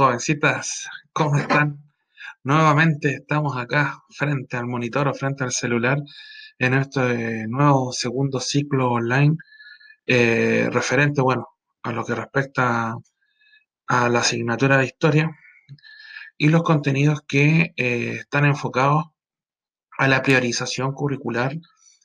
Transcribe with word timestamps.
jovencitas, 0.00 0.88
¿cómo 1.12 1.36
están? 1.36 1.78
Nuevamente 2.42 3.16
estamos 3.16 3.58
acá 3.58 4.02
frente 4.08 4.56
al 4.56 4.66
monitor 4.66 5.08
o 5.08 5.12
frente 5.12 5.44
al 5.44 5.52
celular 5.52 5.98
en 6.58 6.72
este 6.72 7.46
nuevo 7.48 7.92
segundo 7.92 8.40
ciclo 8.40 8.92
online 8.92 9.36
eh, 10.06 10.70
referente, 10.72 11.20
bueno, 11.20 11.48
a 11.82 11.92
lo 11.92 12.02
que 12.06 12.14
respecta 12.14 12.96
a 13.88 14.08
la 14.08 14.20
asignatura 14.20 14.78
de 14.78 14.86
historia 14.86 15.36
y 16.38 16.48
los 16.48 16.62
contenidos 16.62 17.20
que 17.28 17.74
eh, 17.76 18.20
están 18.20 18.46
enfocados 18.46 19.04
a 19.98 20.08
la 20.08 20.22
priorización 20.22 20.92
curricular 20.94 21.52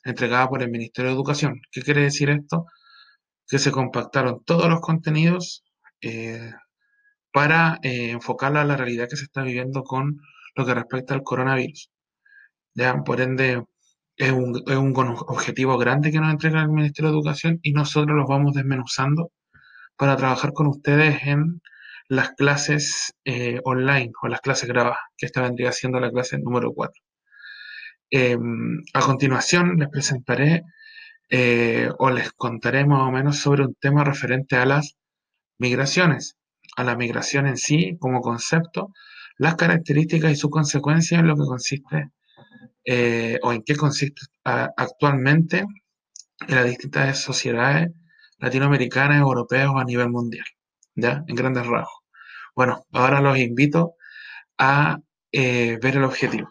entregada 0.04 0.50
por 0.50 0.62
el 0.62 0.70
Ministerio 0.70 1.10
de 1.10 1.16
Educación. 1.16 1.62
¿Qué 1.72 1.80
quiere 1.80 2.02
decir 2.02 2.28
esto? 2.28 2.66
Que 3.48 3.58
se 3.58 3.72
compactaron 3.72 4.44
todos 4.44 4.68
los 4.68 4.80
contenidos 4.80 5.64
eh, 6.02 6.52
para 7.36 7.78
eh, 7.82 8.12
enfocarla 8.12 8.62
a 8.62 8.64
la 8.64 8.78
realidad 8.78 9.08
que 9.10 9.16
se 9.16 9.24
está 9.24 9.42
viviendo 9.42 9.84
con 9.84 10.22
lo 10.54 10.64
que 10.64 10.72
respecta 10.72 11.12
al 11.12 11.22
coronavirus. 11.22 11.90
¿Ya? 12.74 13.02
Por 13.04 13.20
ende, 13.20 13.62
es 14.16 14.32
un, 14.32 14.62
objetivo 14.66 15.76
grande 15.76 16.10
que 16.10 16.18
nos 16.18 16.32
entrega 16.32 16.62
el 16.62 16.70
Ministerio 16.70 17.10
de 17.10 17.16
Educación 17.16 17.58
y 17.60 17.72
nosotros 17.72 18.16
los 18.16 18.26
vamos 18.26 18.54
desmenuzando 18.54 19.32
para 19.98 20.16
trabajar 20.16 20.54
con 20.54 20.66
ustedes 20.68 21.24
en 21.24 21.60
las 22.08 22.30
clases 22.30 23.12
eh, 23.26 23.60
online 23.64 24.12
o 24.22 24.28
las 24.28 24.40
clases 24.40 24.66
grabadas, 24.70 25.00
que 25.18 25.26
esta 25.26 25.42
vendría 25.42 25.72
siendo 25.72 26.00
la 26.00 26.10
clase 26.10 26.38
número 26.38 26.72
4. 26.72 27.02
Em, 28.12 28.80
a 28.94 29.00
continuación 29.00 29.76
les 29.76 29.90
presentaré 29.90 30.62
eh, 31.28 31.90
o 31.98 32.08
les 32.08 32.32
contaré 32.32 32.86
más 32.86 33.02
o 33.02 33.10
menos 33.12 33.36
sobre 33.36 33.62
un 33.62 33.74
tema 33.74 34.04
referente 34.04 34.56
a 34.56 34.64
las 34.64 34.96
migraciones 35.58 36.36
a 36.76 36.84
la 36.84 36.96
migración 36.96 37.46
en 37.46 37.56
sí 37.56 37.96
como 37.98 38.20
concepto, 38.20 38.92
las 39.38 39.56
características 39.56 40.32
y 40.32 40.36
su 40.36 40.50
consecuencia 40.50 41.18
en 41.18 41.26
lo 41.26 41.36
que 41.36 41.44
consiste 41.44 42.10
eh, 42.84 43.38
o 43.42 43.52
en 43.52 43.62
qué 43.64 43.76
consiste 43.76 44.22
actualmente 44.44 45.64
en 46.48 46.54
las 46.54 46.66
distintas 46.66 47.20
sociedades 47.20 47.90
latinoamericanas, 48.38 49.20
europeas 49.20 49.68
o 49.68 49.78
a 49.78 49.84
nivel 49.84 50.10
mundial, 50.10 50.46
¿ya? 50.94 51.24
En 51.26 51.34
grandes 51.34 51.66
rasgos. 51.66 52.04
Bueno, 52.54 52.86
ahora 52.92 53.20
los 53.20 53.38
invito 53.38 53.94
a 54.58 55.00
eh, 55.32 55.78
ver 55.82 55.96
el 55.96 56.04
objetivo. 56.04 56.48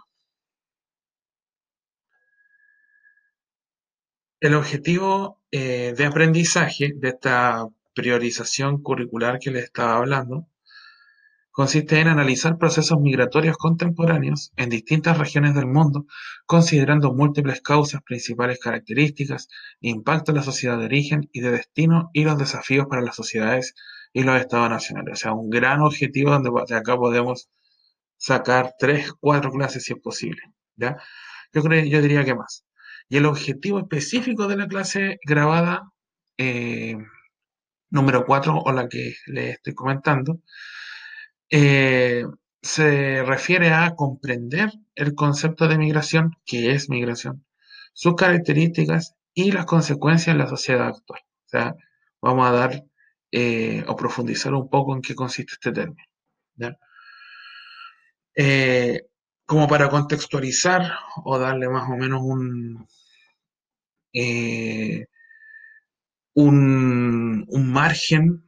El 4.39 4.55
objetivo 4.55 5.41
eh, 5.51 5.93
de 5.97 6.05
aprendizaje 6.05 6.93
de 6.95 7.09
esta 7.09 7.67
priorización 7.95 8.83
curricular 8.83 9.39
que 9.39 9.51
les 9.51 9.63
estaba 9.63 9.95
hablando, 9.97 10.47
consiste 11.55 12.01
en 12.01 12.09
analizar 12.09 12.57
procesos 12.57 12.99
migratorios 12.99 13.55
contemporáneos 13.57 14.51
en 14.57 14.69
distintas 14.69 15.17
regiones 15.17 15.55
del 15.55 15.67
mundo, 15.67 16.05
considerando 16.45 17.13
múltiples 17.13 17.61
causas, 17.61 18.01
principales 18.03 18.59
características, 18.59 19.47
impacto 19.79 20.31
en 20.31 20.37
la 20.37 20.43
sociedad 20.43 20.77
de 20.77 20.85
origen 20.85 21.29
y 21.31 21.39
de 21.39 21.51
destino 21.51 22.09
y 22.11 22.25
los 22.25 22.37
desafíos 22.37 22.87
para 22.89 23.01
las 23.01 23.15
sociedades 23.15 23.73
y 24.11 24.23
los 24.23 24.37
estados 24.37 24.69
nacionales. 24.69 25.13
O 25.13 25.15
sea, 25.15 25.33
un 25.33 25.49
gran 25.49 25.81
objetivo 25.81 26.31
donde 26.31 26.51
de 26.67 26.75
acá 26.75 26.97
podemos 26.97 27.49
sacar 28.17 28.73
tres, 28.77 29.13
cuatro 29.19 29.49
clases 29.51 29.85
si 29.85 29.93
es 29.93 29.99
posible. 29.99 30.41
¿ya? 30.75 30.97
Yo, 31.53 31.63
creo, 31.63 31.85
yo 31.85 32.01
diría 32.01 32.25
que 32.25 32.35
más. 32.35 32.65
Y 33.07 33.15
el 33.17 33.25
objetivo 33.25 33.79
específico 33.79 34.47
de 34.47 34.57
la 34.57 34.67
clase 34.67 35.19
grabada 35.25 35.89
eh, 36.37 36.97
número 37.89 38.25
4 38.25 38.57
o 38.57 38.71
la 38.71 38.87
que 38.89 39.15
le 39.27 39.51
estoy 39.51 39.73
comentando, 39.73 40.41
eh, 41.49 42.25
se 42.61 43.23
refiere 43.23 43.69
a 43.71 43.95
comprender 43.95 44.71
el 44.95 45.13
concepto 45.15 45.67
de 45.67 45.77
migración, 45.77 46.31
que 46.45 46.71
es 46.71 46.89
migración, 46.89 47.45
sus 47.93 48.15
características 48.15 49.15
y 49.33 49.51
las 49.51 49.65
consecuencias 49.65 50.29
en 50.29 50.39
la 50.39 50.47
sociedad 50.47 50.87
actual. 50.87 51.21
O 51.21 51.49
sea, 51.49 51.75
vamos 52.21 52.47
a 52.47 52.51
dar 52.51 52.83
eh, 53.31 53.83
o 53.87 53.95
profundizar 53.95 54.53
un 54.53 54.69
poco 54.69 54.95
en 54.95 55.01
qué 55.01 55.15
consiste 55.15 55.53
este 55.53 55.71
término. 55.71 56.03
Eh, 58.37 59.01
como 59.45 59.67
para 59.67 59.89
contextualizar 59.89 60.91
o 61.23 61.37
darle 61.39 61.69
más 61.69 61.89
o 61.89 61.95
menos 61.95 62.21
un, 62.23 62.87
un, 66.35 67.45
margen 67.71 68.45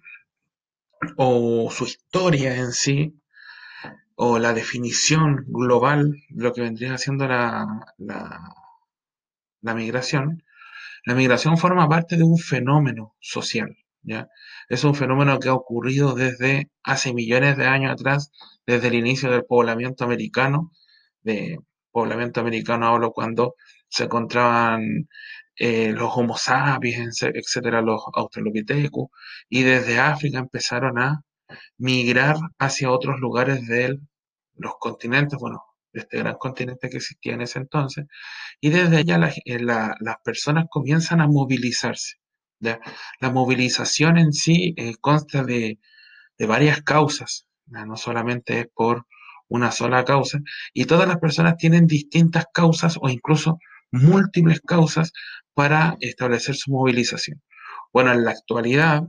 o 1.16 1.70
su 1.72 1.86
historia 1.86 2.56
en 2.56 2.72
sí, 2.72 3.20
o 4.16 4.40
la 4.40 4.54
definición 4.54 5.46
global 5.48 6.16
de 6.30 6.44
lo 6.44 6.54
que 6.54 6.62
vendría 6.62 6.98
siendo 6.98 7.28
la, 7.28 7.66
la, 9.62 9.74
migración, 9.74 10.44
la 11.06 11.16
migración 11.16 11.58
forma 11.58 11.88
parte 11.88 12.18
de 12.18 12.24
un 12.24 12.38
fenómeno 12.38 13.16
social. 13.20 13.78
¿ya? 14.02 14.28
Es 14.70 14.84
un 14.84 14.96
fenómeno 14.96 15.40
que 15.40 15.50
ha 15.50 15.54
ocurrido 15.54 16.14
desde 16.14 16.72
hace 16.84 17.14
millones 17.14 17.58
de 17.58 17.68
años 17.68 17.92
atrás, 17.92 18.32
desde 18.66 18.88
el 18.90 18.96
inicio 18.96 19.32
del 19.32 19.46
poblamiento 19.46 20.04
americano. 20.04 20.72
De 21.22 21.60
poblamiento 21.92 22.42
americano 22.42 22.88
hablo 22.88 23.12
cuando 23.12 23.56
se 23.90 24.06
encontraban 24.06 25.08
eh, 25.60 25.92
los 25.92 26.12
Homo 26.16 26.38
sapiens, 26.38 27.24
etcétera, 27.24 27.82
los 27.82 28.02
Australopithecus, 28.14 29.10
y 29.50 29.64
desde 29.64 30.00
África 30.00 30.40
empezaron 30.40 31.00
a 31.00 31.24
migrar 31.78 32.38
hacia 32.60 32.92
otros 32.92 33.20
lugares 33.20 33.66
de 33.68 34.00
los 34.56 34.74
continentes, 34.80 35.40
bueno, 35.40 35.64
de 35.94 36.02
este 36.02 36.20
gran 36.20 36.36
continente 36.36 36.90
que 36.90 36.98
existía 36.98 37.34
en 37.34 37.42
ese 37.42 37.60
entonces, 37.60 38.06
y 38.62 38.70
desde 38.70 38.98
allá 38.98 39.32
eh, 39.46 39.60
las 39.60 40.18
personas 40.24 40.66
comienzan 40.70 41.22
a 41.22 41.28
movilizarse. 41.28 42.18
La 42.60 43.32
movilización 43.32 44.18
en 44.18 44.34
sí 44.34 44.74
eh, 44.78 44.96
consta 45.00 45.44
de, 45.44 45.80
de, 46.38 46.46
varias 46.48 46.82
causas, 46.82 47.48
no 47.68 47.98
solamente 47.98 48.60
es 48.62 48.68
por 48.74 49.06
una 49.48 49.72
sola 49.72 50.04
causa, 50.06 50.40
y 50.74 50.86
todas 50.86 51.08
las 51.08 51.18
personas 51.20 51.58
tienen 51.58 51.88
distintas 51.88 52.46
causas 52.54 52.98
o 53.02 53.10
incluso 53.10 53.60
múltiples 53.92 54.62
causas 54.62 55.12
para 55.54 55.98
establecer 56.00 56.56
su 56.56 56.72
movilización. 56.72 57.42
Bueno, 57.94 58.12
en 58.14 58.24
la 58.26 58.32
actualidad 58.32 59.04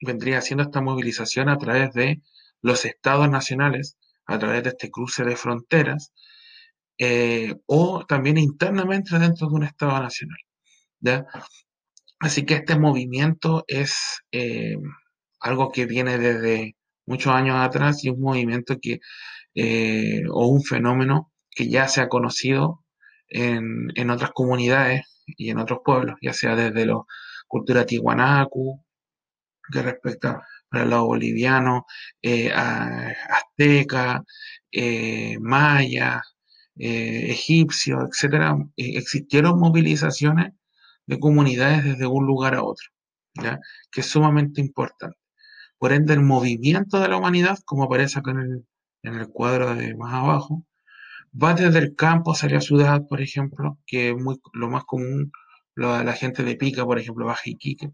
vendría 0.00 0.40
siendo 0.40 0.64
esta 0.64 0.80
movilización 0.80 1.48
a 1.48 1.58
través 1.58 1.92
de 1.92 2.22
los 2.62 2.84
estados 2.84 3.28
nacionales, 3.28 3.96
a 4.26 4.38
través 4.38 4.62
de 4.62 4.70
este 4.70 4.90
cruce 4.90 5.24
de 5.24 5.36
fronteras, 5.36 6.12
eh, 6.98 7.54
o 7.66 8.04
también 8.06 8.38
internamente 8.38 9.18
dentro 9.18 9.48
de 9.48 9.54
un 9.54 9.64
estado 9.64 10.00
nacional. 10.00 10.38
Así 12.20 12.44
que 12.44 12.54
este 12.54 12.78
movimiento 12.78 13.64
es 13.66 14.20
eh, 14.32 14.76
algo 15.40 15.72
que 15.72 15.86
viene 15.86 16.18
desde 16.18 16.76
muchos 17.06 17.32
años 17.32 17.56
atrás 17.56 18.04
y 18.04 18.10
un 18.10 18.20
movimiento 18.20 18.76
que, 18.80 19.00
eh, 19.54 20.22
o 20.30 20.46
un 20.48 20.62
fenómeno 20.62 21.32
que 21.50 21.68
ya 21.68 21.88
se 21.88 22.02
ha 22.02 22.08
conocido 22.08 22.84
en, 23.30 24.10
otras 24.10 24.32
comunidades 24.32 25.02
y 25.26 25.50
en 25.50 25.58
otros 25.58 25.80
pueblos, 25.84 26.16
ya 26.20 26.32
sea 26.32 26.56
desde 26.56 26.86
la 26.86 27.00
cultura 27.48 27.86
tihuanacu, 27.86 28.84
que 29.72 29.82
respecta 29.82 30.42
para 30.68 30.84
el 30.84 30.90
lado 30.90 31.06
boliviano, 31.06 31.86
eh, 32.22 32.52
azteca, 32.52 34.24
eh, 34.72 35.36
maya, 35.40 36.22
eh, 36.76 37.30
egipcio, 37.30 38.06
etcétera, 38.08 38.56
existieron 38.76 39.58
movilizaciones 39.58 40.52
de 41.06 41.18
comunidades 41.20 41.84
desde 41.84 42.06
un 42.06 42.26
lugar 42.26 42.54
a 42.54 42.62
otro, 42.64 42.88
que 43.90 44.00
es 44.00 44.06
sumamente 44.06 44.60
importante. 44.60 45.18
Por 45.78 45.92
ende, 45.92 46.14
el 46.14 46.22
movimiento 46.22 47.00
de 47.00 47.08
la 47.08 47.16
humanidad, 47.16 47.58
como 47.64 47.84
aparece 47.84 48.18
acá 48.18 48.32
en 48.32 48.40
el, 48.40 48.66
en 49.02 49.14
el 49.14 49.28
cuadro 49.28 49.74
de 49.74 49.94
más 49.96 50.14
abajo, 50.14 50.64
va 51.32 51.54
desde 51.54 51.78
el 51.78 51.94
campo 51.94 52.32
hacia 52.32 52.48
la 52.50 52.60
ciudad, 52.60 53.06
por 53.08 53.20
ejemplo, 53.20 53.78
que 53.86 54.10
es 54.10 54.16
muy, 54.16 54.38
lo 54.52 54.68
más 54.70 54.84
común, 54.84 55.32
la 55.74 56.12
gente 56.12 56.42
de 56.42 56.56
Pica, 56.56 56.84
por 56.84 56.98
ejemplo, 56.98 57.26
Baja 57.26 57.42
Iquique, 57.46 57.90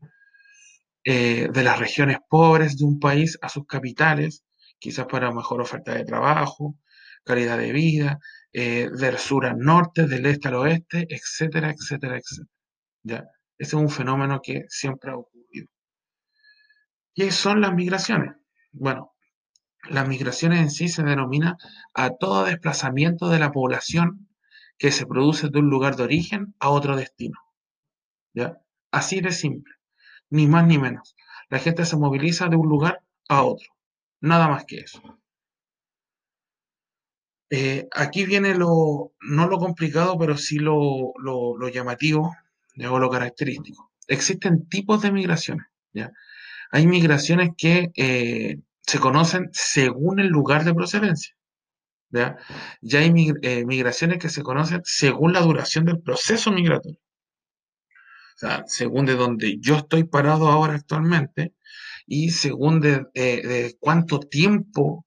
eh, 1.05 1.49
de 1.53 1.63
las 1.63 1.79
regiones 1.79 2.19
pobres 2.29 2.77
de 2.77 2.85
un 2.85 2.99
país 2.99 3.39
a 3.41 3.49
sus 3.49 3.65
capitales, 3.67 4.45
quizás 4.79 5.07
para 5.07 5.33
mejor 5.33 5.61
oferta 5.61 5.95
de 5.95 6.05
trabajo, 6.05 6.77
calidad 7.25 7.59
de 7.59 7.73
vida, 7.73 8.19
eh, 8.53 8.89
del 8.91 9.19
sur 9.19 9.47
al 9.47 9.59
norte, 9.59 10.07
del 10.09 10.27
este 10.27 10.49
al 10.49 10.55
oeste, 10.55 11.07
etcétera, 11.09 11.71
etcétera, 11.71 12.17
etcétera. 12.19 12.49
¿Ya? 13.05 13.19
Ese 13.57 13.77
es 13.77 13.83
un 13.83 13.89
fenómeno 13.89 14.41
que 14.43 14.65
siempre 14.69 15.13
ha 15.13 15.17
ocurrido. 15.17 15.69
¿Qué 17.15 17.31
son 17.31 17.61
las 17.61 17.73
migraciones? 17.73 18.35
Bueno, 18.73 19.13
las 19.89 20.09
migraciones 20.09 20.61
en 20.61 20.71
sí 20.71 20.89
se 20.89 21.03
denomina 21.03 21.57
a 21.95 22.11
todo 22.11 22.45
desplazamiento 22.45 23.29
de 23.29 23.39
la 23.39 23.53
población 23.53 24.29
que 24.79 24.93
se 24.93 25.07
produce 25.07 25.49
de 25.49 25.59
un 25.59 25.71
lugar 25.71 25.97
de 25.97 26.05
origen 26.05 26.55
a 26.59 26.69
otro 26.69 26.97
destino. 26.97 27.39
¿Ya? 28.35 28.61
Así 28.91 29.21
de 29.21 29.33
simple, 29.33 29.75
ni 30.31 30.47
más 30.47 30.67
ni 30.67 30.79
menos. 30.79 31.17
La 31.49 31.59
gente 31.59 31.85
se 31.85 31.97
moviliza 31.97 32.49
de 32.49 32.57
un 32.57 32.69
lugar 32.69 33.03
a 33.29 33.43
otro, 33.45 33.69
nada 34.21 34.49
más 34.49 34.65
que 34.65 34.79
eso. 34.79 35.01
Eh, 37.49 37.89
aquí 37.93 38.27
viene 38.27 38.55
lo, 38.55 39.13
no 39.21 39.47
lo 39.47 39.59
complicado, 39.59 40.19
pero 40.19 40.37
sí 40.37 40.59
lo, 40.59 41.13
lo, 41.19 41.69
llamativo, 41.69 42.35
o 42.91 42.99
lo 42.99 43.11
característico. 43.11 43.93
Existen 44.09 44.69
tipos 44.69 45.03
de 45.03 45.13
migraciones, 45.13 45.67
¿ya? 45.93 46.13
Hay 46.73 46.87
migraciones 46.87 47.51
que 47.57 47.93
eh, 47.95 48.59
se 48.87 48.99
conocen 48.99 49.49
según 49.53 50.21
el 50.21 50.29
lugar 50.29 50.65
de 50.65 50.75
procedencia, 50.75 51.35
¿ya? 52.11 52.37
Hay 52.93 53.33
eh, 53.43 53.65
migraciones 53.67 54.19
que 54.19 54.29
se 54.29 54.43
conocen 54.43 54.83
según 54.85 55.33
la 55.33 55.41
duración 55.41 55.85
del 55.85 56.01
proceso 56.01 56.53
migratorio. 56.53 57.01
Según 58.67 59.07
de 59.07 59.15
donde 59.15 59.57
yo 59.61 59.77
estoy 59.77 60.05
parado 60.05 60.49
ahora 60.49 60.75
actualmente 60.75 61.55
y 62.07 62.31
según 62.31 62.81
de, 62.81 63.07
de 63.15 63.77
cuánto 63.81 64.21
tiempo 64.21 65.07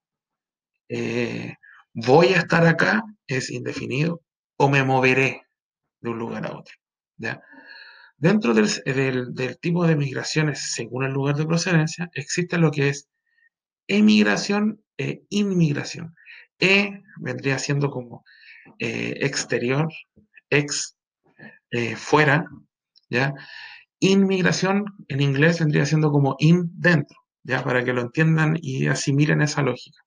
eh, 0.88 1.54
voy 1.94 2.28
a 2.28 2.38
estar 2.38 2.66
acá 2.66 3.04
es 3.28 3.50
indefinido 3.50 4.22
o 4.56 4.68
me 4.68 4.82
moveré 4.82 5.42
de 6.00 6.10
un 6.10 6.18
lugar 6.18 6.46
a 6.46 6.56
otro. 6.58 6.74
Dentro 8.16 8.52
del, 8.54 8.68
del, 9.34 9.58
tipo 9.60 9.86
de 9.86 9.96
migraciones 9.96 10.72
según 10.74 11.04
el 11.04 11.12
lugar 11.12 11.36
de 11.36 11.46
procedencia, 11.46 12.10
existe 12.12 12.58
lo 12.58 12.70
que 12.70 12.88
es 12.88 13.08
emigración 13.90 14.82
e 14.96 15.24
inmigración. 15.30 16.14
E 16.58 17.02
vendría 17.18 17.58
siendo 17.58 17.90
como 17.90 18.24
eh, 18.78 19.14
exterior, 19.20 19.88
ex, 20.50 20.96
eh, 21.70 21.96
fuera, 21.96 22.46
¿ya? 23.08 23.34
Inmigración 23.98 24.84
en 25.08 25.20
inglés 25.20 25.60
vendría 25.60 25.86
siendo 25.86 26.10
como 26.10 26.36
in 26.38 26.70
dentro, 26.74 27.18
¿ya? 27.42 27.64
Para 27.64 27.84
que 27.84 27.92
lo 27.92 28.02
entiendan 28.02 28.56
y 28.60 28.86
asimilen 28.86 29.42
esa 29.42 29.62
lógica. 29.62 30.00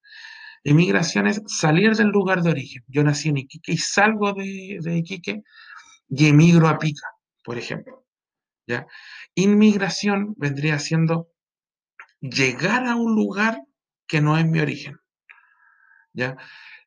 Emigración 0.64 1.28
es 1.28 1.42
salir 1.48 1.96
del 1.96 2.08
lugar 2.08 2.42
de 2.42 2.52
origen. 2.52 2.84
Yo 2.88 3.04
nací 3.04 3.30
en 3.30 3.38
Iquique 3.38 3.74
y 3.74 3.78
salgo 3.78 4.34
de, 4.34 4.98
Iquique 4.98 5.44
y 6.10 6.28
emigro 6.28 6.68
a 6.70 6.78
Pica, 6.78 7.08
por 7.44 7.58
ejemplo. 7.58 8.06
¿ya? 8.66 8.88
Inmigración 9.36 10.36
vendría 10.38 10.80
siendo 10.80 11.28
llegar 12.22 12.88
a 12.88 12.96
un 12.96 13.16
lugar 13.16 13.62
que 14.14 14.22
no 14.22 14.38
es 14.38 14.46
mi 14.46 14.60
origen. 14.60 14.96
¿ya? 16.14 16.38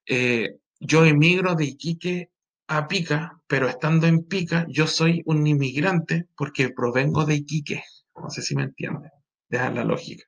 Eh, 0.07 0.59
yo 0.79 1.05
emigro 1.05 1.57
de 1.57 1.65
Iquique 1.65 2.31
a 2.69 2.87
Pica, 2.87 3.41
pero 3.49 3.69
estando 3.69 4.07
en 4.07 4.23
Pica, 4.29 4.65
yo 4.69 4.87
soy 4.87 5.23
un 5.27 5.45
inmigrante 5.45 6.29
porque 6.37 6.71
provengo 6.71 7.25
de 7.25 7.35
Iquique. 7.35 7.83
No 8.15 8.31
sé 8.31 8.43
si 8.43 8.55
me 8.55 8.63
entienden. 8.63 9.11
Deja 9.49 9.71
la 9.73 9.83
lógica. 9.83 10.23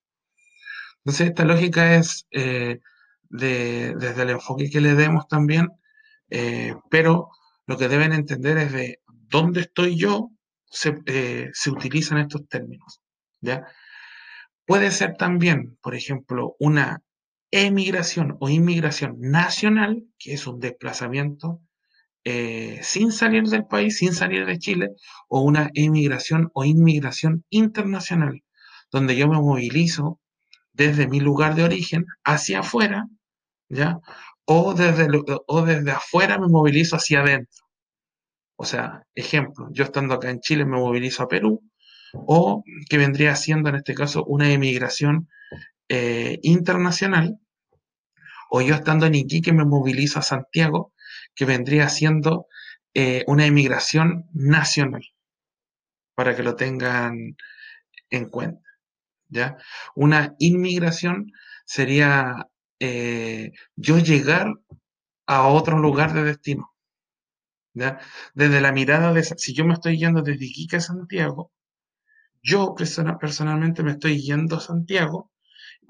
Entonces, 1.05 1.29
esta 1.29 1.45
lógica 1.45 1.95
es 1.95 2.27
eh, 2.33 2.81
desde 3.31 4.23
el 4.23 4.31
enfoque 4.31 4.69
que 4.69 4.81
le 4.81 4.97
demos 4.97 5.29
también, 5.29 5.69
eh, 6.31 6.75
pero 6.91 7.31
lo 7.69 7.79
que 7.79 7.87
deben 7.87 8.13
entender 8.13 8.59
es 8.59 8.73
de 8.73 9.03
dónde 9.07 9.61
estoy 9.61 9.97
yo, 9.97 10.33
se, 10.65 11.01
se 11.53 11.71
utilizan 11.71 12.19
estos 12.19 12.49
términos. 12.49 13.01
¿ya? 13.41 13.65
Puede 14.69 14.91
ser 14.91 15.17
también, 15.17 15.79
por 15.81 15.95
ejemplo, 15.95 16.55
una 16.59 17.03
emigración 17.51 18.37
o 18.39 18.51
inmigración 18.51 19.17
nacional, 19.19 20.05
que 20.19 20.35
es 20.35 20.47
un 20.47 20.61
desplazamiento 20.61 21.63
eh, 22.25 22.79
sin 22.83 23.11
salir 23.11 23.45
del 23.45 23.65
país, 23.65 23.97
sin 23.97 24.13
salir 24.13 24.45
de 24.45 24.59
Chile, 24.59 24.91
o 25.27 25.41
una 25.41 25.71
emigración 25.73 26.51
o 26.53 26.67
inmigración 26.67 27.47
internacional, 27.49 28.45
donde 28.93 29.17
yo 29.17 29.27
me 29.27 29.41
movilizo 29.41 30.21
desde 30.75 31.09
mi 31.09 31.21
lugar 31.21 31.55
de 31.55 31.65
origen 31.65 32.05
hacia 32.23 32.61
afuera 32.61 33.07
¿ya? 33.71 34.01
O 34.45 34.75
desde, 34.75 35.09
o 35.47 35.63
desde 35.63 35.93
afuera 35.93 36.39
me 36.39 36.49
movilizo 36.49 36.97
hacia 36.97 37.21
adentro. 37.21 37.65
O 38.57 38.67
sea, 38.67 39.03
ejemplo, 39.15 39.69
yo 39.73 39.85
estando 39.85 40.13
acá 40.15 40.29
en 40.29 40.41
Chile 40.41 40.67
me 40.67 40.77
movilizo 40.77 41.23
a 41.23 41.29
Perú, 41.29 41.63
o 42.13 42.65
que 42.89 42.99
vendría 42.99 43.37
siendo 43.37 43.69
en 43.69 43.77
este 43.77 43.95
caso 43.95 44.25
una 44.25 44.51
emigración 44.51 45.29
eh, 45.89 46.39
internacional, 46.43 47.39
o 48.51 48.61
yo 48.63 48.75
estando 48.75 49.07
en 49.07 49.15
Iquique 49.15 49.53
me 49.53 49.65
movilizo 49.65 50.19
a 50.19 50.23
Santiago, 50.23 50.93
que 51.35 51.45
vendría 51.45 51.89
siendo 51.89 52.47
eh, 52.95 53.25
una 53.27 53.47
emigración 53.47 54.29
nacional, 54.33 55.03
para 56.15 56.35
que 56.35 56.43
lo 56.43 56.57
tengan 56.57 57.37
en 58.11 58.29
cuenta. 58.29 58.69
¿ya? 59.29 59.57
Una 59.95 60.35
inmigración 60.39 61.33
sería 61.65 62.49
eh, 62.81 63.53
yo 63.77 63.99
llegar 63.99 64.53
a 65.27 65.47
otro 65.49 65.79
lugar 65.79 66.13
de 66.15 66.25
destino. 66.25 66.75
¿ya? 67.75 68.01
Desde 68.35 68.61
la 68.61 68.73
mirada 68.73 69.13
de, 69.13 69.23
si 69.23 69.55
yo 69.55 69.65
me 69.65 69.75
estoy 69.75 69.99
yendo 69.99 70.23
desde 70.23 70.47
Iquique 70.47 70.77
a 70.77 70.81
Santiago, 70.81 71.53
yo 72.43 72.75
personalmente 72.75 73.83
me 73.83 73.93
estoy 73.93 74.21
yendo 74.21 74.57
a 74.57 74.61
Santiago 74.61 75.31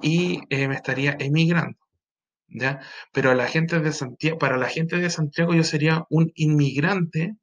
y 0.00 0.40
eh, 0.50 0.68
me 0.68 0.74
estaría 0.74 1.16
emigrando. 1.18 1.78
¿ya? 2.48 2.80
Pero 3.12 3.34
la 3.34 3.46
gente 3.46 3.80
de 3.80 3.92
Santiago, 3.92 4.38
para 4.38 4.56
la 4.56 4.68
gente 4.68 4.96
de 4.96 5.10
Santiago 5.10 5.54
yo 5.54 5.64
sería 5.64 6.04
un 6.10 6.32
inmigrante 6.34 7.36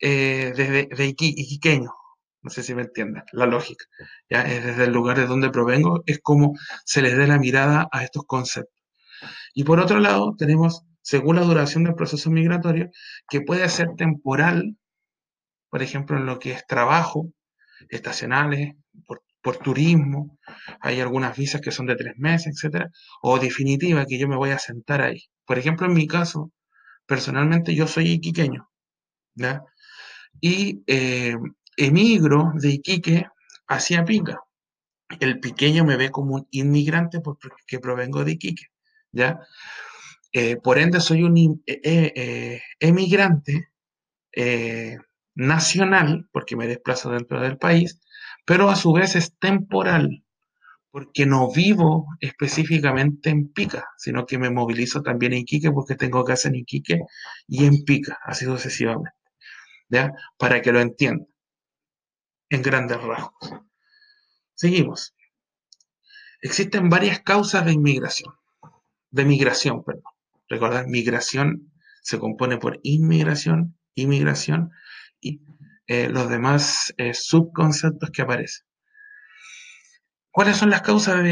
eh, 0.00 0.52
desde 0.56 0.86
de 0.86 1.06
iquiqueño. 1.06 1.92
No 2.42 2.50
sé 2.50 2.62
si 2.62 2.74
me 2.74 2.82
entienden 2.82 3.24
la 3.32 3.46
lógica. 3.46 3.86
¿ya? 4.28 4.42
Es 4.42 4.64
desde 4.64 4.84
el 4.84 4.92
lugar 4.92 5.18
de 5.18 5.26
donde 5.26 5.50
provengo, 5.50 6.02
es 6.06 6.20
como 6.20 6.54
se 6.84 7.02
les 7.02 7.16
dé 7.16 7.26
la 7.26 7.38
mirada 7.38 7.88
a 7.90 8.04
estos 8.04 8.24
conceptos. 8.26 8.74
Y 9.54 9.64
por 9.64 9.80
otro 9.80 10.00
lado, 10.00 10.34
tenemos, 10.36 10.84
según 11.00 11.36
la 11.36 11.42
duración 11.42 11.84
del 11.84 11.94
proceso 11.94 12.30
migratorio, 12.30 12.90
que 13.28 13.40
puede 13.40 13.68
ser 13.68 13.94
temporal, 13.96 14.76
por 15.70 15.82
ejemplo, 15.82 16.18
en 16.18 16.26
lo 16.26 16.38
que 16.38 16.52
es 16.52 16.66
trabajo, 16.66 17.32
estacionales, 17.90 18.74
por, 19.06 19.58
turismo, 19.58 20.38
hay 20.80 21.00
algunas 21.00 21.36
visas 21.36 21.60
que 21.60 21.70
son 21.70 21.84
de 21.86 21.96
tres 21.96 22.14
meses, 22.16 22.54
etcétera, 22.54 22.90
o 23.20 23.38
definitiva, 23.38 24.06
que 24.06 24.18
yo 24.18 24.26
me 24.26 24.36
voy 24.36 24.50
a 24.50 24.58
sentar 24.58 25.02
ahí. 25.02 25.24
Por 25.44 25.58
ejemplo, 25.58 25.86
en 25.86 25.92
mi 25.92 26.06
caso, 26.06 26.50
personalmente 27.06 27.74
yo 27.74 27.86
soy 27.86 28.10
iquiqueño, 28.12 28.70
¿ya? 29.34 29.62
Y 30.40 30.82
eh, 30.86 31.36
emigro 31.76 32.52
de 32.54 32.70
Iquique 32.70 33.26
hacia 33.68 34.04
Pica. 34.04 34.40
El 35.20 35.40
piqueño 35.40 35.84
me 35.84 35.96
ve 35.96 36.10
como 36.10 36.36
un 36.36 36.48
inmigrante 36.50 37.20
porque 37.20 37.78
provengo 37.78 38.24
de 38.24 38.32
Iquique. 38.32 38.66
¿ya? 39.12 39.40
Eh, 40.32 40.56
por 40.56 40.78
ende, 40.78 41.00
soy 41.00 41.22
un 41.22 41.62
eh, 41.66 42.62
emigrante 42.80 43.68
nacional, 45.34 46.28
porque 46.32 46.56
me 46.56 46.66
desplazo 46.66 47.10
dentro 47.10 47.40
del 47.40 47.58
país, 47.58 48.00
pero 48.44 48.70
a 48.70 48.76
su 48.76 48.92
vez 48.92 49.16
es 49.16 49.36
temporal, 49.38 50.24
porque 50.90 51.26
no 51.26 51.50
vivo 51.52 52.06
específicamente 52.20 53.30
en 53.30 53.48
Pica, 53.52 53.88
sino 53.98 54.26
que 54.26 54.38
me 54.38 54.50
movilizo 54.50 55.02
también 55.02 55.32
en 55.32 55.40
Iquique, 55.40 55.72
porque 55.72 55.96
tengo 55.96 56.24
casa 56.24 56.48
en 56.48 56.56
Iquique 56.56 57.00
y 57.48 57.64
en 57.64 57.84
Pica, 57.84 58.18
así 58.24 58.44
sucesivamente, 58.44 59.10
¿ya? 59.88 60.12
Para 60.38 60.62
que 60.62 60.72
lo 60.72 60.80
entiendan, 60.80 61.28
en 62.50 62.62
grandes 62.62 63.02
rasgos. 63.02 63.54
Seguimos. 64.54 65.14
Existen 66.40 66.88
varias 66.88 67.20
causas 67.20 67.64
de 67.64 67.72
inmigración 67.72 68.34
de 69.14 69.24
migración, 69.24 69.84
perdón. 69.84 70.12
Recordar, 70.48 70.88
migración 70.88 71.72
se 72.02 72.18
compone 72.18 72.58
por 72.58 72.80
inmigración, 72.82 73.78
inmigración 73.94 74.72
eh, 75.86 76.08
los 76.08 76.28
demás 76.30 76.94
eh, 76.96 77.12
subconceptos 77.14 78.10
que 78.10 78.22
aparecen. 78.22 78.66
¿Cuáles 80.30 80.56
son 80.56 80.70
las 80.70 80.82
causas 80.82 81.22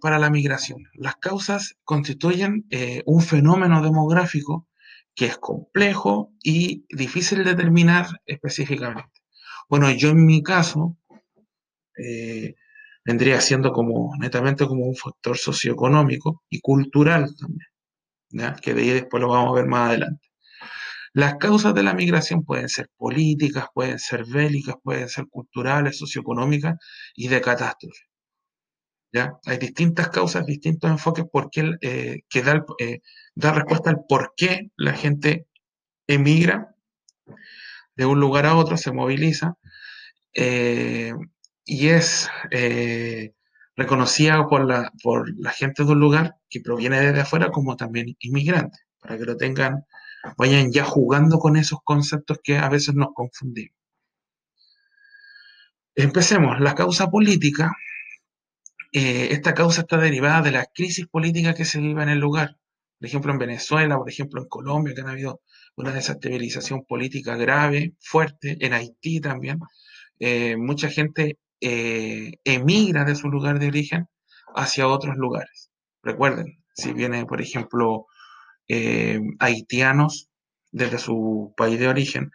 para 0.00 0.18
la 0.18 0.28
migración? 0.28 0.84
Las 0.94 1.16
causas 1.16 1.76
constituyen 1.82 2.66
eh, 2.70 3.02
un 3.06 3.22
fenómeno 3.22 3.82
demográfico 3.82 4.68
que 5.14 5.26
es 5.26 5.38
complejo 5.38 6.32
y 6.42 6.84
difícil 6.90 7.38
de 7.38 7.54
determinar 7.54 8.06
específicamente. 8.26 9.12
Bueno, 9.68 9.90
yo 9.90 10.10
en 10.10 10.26
mi 10.26 10.42
caso 10.42 10.98
vendría 13.04 13.40
siendo 13.40 13.72
como 13.72 14.14
netamente 14.18 14.66
como 14.66 14.84
un 14.84 14.94
factor 14.94 15.38
socioeconómico 15.38 16.42
y 16.50 16.60
cultural 16.60 17.34
también, 17.36 18.54
que 18.60 18.74
de 18.74 18.82
ahí 18.82 18.90
después 18.90 19.22
lo 19.22 19.28
vamos 19.28 19.52
a 19.52 19.54
ver 19.60 19.66
más 19.66 19.88
adelante. 19.88 20.29
Las 21.12 21.36
causas 21.36 21.74
de 21.74 21.82
la 21.82 21.94
migración 21.94 22.44
pueden 22.44 22.68
ser 22.68 22.88
políticas, 22.96 23.66
pueden 23.74 23.98
ser 23.98 24.24
bélicas, 24.24 24.76
pueden 24.82 25.08
ser 25.08 25.26
culturales, 25.28 25.98
socioeconómicas 25.98 26.76
y 27.14 27.28
de 27.28 27.40
catástrofe. 27.40 28.04
¿ya? 29.12 29.32
Hay 29.46 29.58
distintas 29.58 30.08
causas, 30.08 30.46
distintos 30.46 30.90
enfoques 30.90 31.24
por 31.30 31.50
qué, 31.50 31.72
eh, 31.80 32.20
que 32.28 32.42
da, 32.42 32.64
eh, 32.78 33.00
da 33.34 33.52
respuesta 33.52 33.90
al 33.90 34.04
por 34.08 34.34
qué 34.36 34.70
la 34.76 34.92
gente 34.92 35.46
emigra 36.06 36.74
de 37.96 38.06
un 38.06 38.20
lugar 38.20 38.46
a 38.46 38.56
otro, 38.56 38.76
se 38.76 38.92
moviliza. 38.92 39.56
Eh, 40.34 41.12
y 41.64 41.88
es 41.88 42.28
eh, 42.50 43.32
reconocida 43.76 44.46
por 44.48 44.66
la, 44.66 44.90
por 45.02 45.32
la 45.38 45.50
gente 45.50 45.84
de 45.84 45.92
un 45.92 46.00
lugar 46.00 46.36
que 46.48 46.60
proviene 46.60 47.00
desde 47.00 47.20
afuera 47.20 47.50
como 47.50 47.76
también 47.76 48.16
inmigrante. 48.20 48.78
para 49.00 49.18
que 49.18 49.24
lo 49.24 49.36
tengan, 49.36 49.84
vayan 50.36 50.72
ya 50.72 50.84
jugando 50.84 51.38
con 51.38 51.56
esos 51.56 51.80
conceptos 51.84 52.38
que 52.42 52.58
a 52.58 52.68
veces 52.68 52.94
nos 52.94 53.08
confundimos. 53.14 53.76
Empecemos, 55.94 56.60
la 56.60 56.74
causa 56.74 57.10
política. 57.10 57.72
Eh, 58.92 59.28
esta 59.32 59.54
causa 59.54 59.82
está 59.82 59.98
derivada 59.98 60.42
de 60.42 60.50
la 60.52 60.66
crisis 60.66 61.06
política 61.06 61.54
que 61.54 61.64
se 61.64 61.80
vive 61.80 62.02
en 62.02 62.08
el 62.08 62.18
lugar. 62.18 62.56
Por 62.98 63.06
ejemplo, 63.06 63.32
en 63.32 63.38
Venezuela, 63.38 63.96
por 63.98 64.08
ejemplo, 64.08 64.42
en 64.42 64.48
Colombia, 64.48 64.94
que 64.94 65.00
han 65.00 65.08
habido 65.08 65.40
una 65.76 65.92
desestabilización 65.92 66.84
política 66.84 67.36
grave, 67.36 67.94
fuerte, 68.00 68.56
en 68.60 68.72
Haití 68.72 69.20
también. 69.20 69.58
Eh, 70.18 70.56
mucha 70.56 70.88
gente 70.90 71.38
eh, 71.60 72.32
emigra 72.44 73.04
de 73.04 73.14
su 73.14 73.28
lugar 73.28 73.58
de 73.58 73.68
origen 73.68 74.06
hacia 74.54 74.88
otros 74.88 75.16
lugares. 75.16 75.70
Recuerden, 76.02 76.62
si 76.74 76.92
viene, 76.92 77.26
por 77.26 77.40
ejemplo, 77.40 78.06
haitianos 79.38 80.28
desde 80.72 80.98
su 80.98 81.52
país 81.56 81.78
de 81.78 81.88
origen 81.88 82.30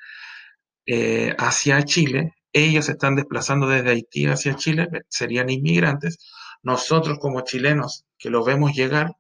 hacia 1.38 1.84
Chile, 1.84 2.34
ellos 2.56 2.86
se 2.86 2.94
están 2.94 3.16
desplazando 3.16 3.68
desde 3.68 3.90
Haití 3.90 4.28
hacia 4.28 4.56
Chile, 4.56 4.88
serían 5.10 5.50
inmigrantes. 5.50 6.18
Nosotros 6.64 7.20
como 7.20 7.42
chilenos 7.42 8.06
que 8.18 8.30
los 8.30 8.46
vemos 8.46 8.74
llegar, 8.74 9.12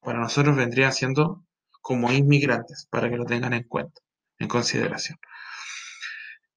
para 0.00 0.20
nosotros 0.20 0.56
vendrían 0.56 0.92
siendo 0.92 1.44
como 1.80 2.12
inmigrantes, 2.12 2.86
para 2.88 3.10
que 3.10 3.16
lo 3.16 3.24
tengan 3.24 3.54
en 3.54 3.64
cuenta, 3.64 4.00
en 4.38 4.46
consideración. 4.46 5.18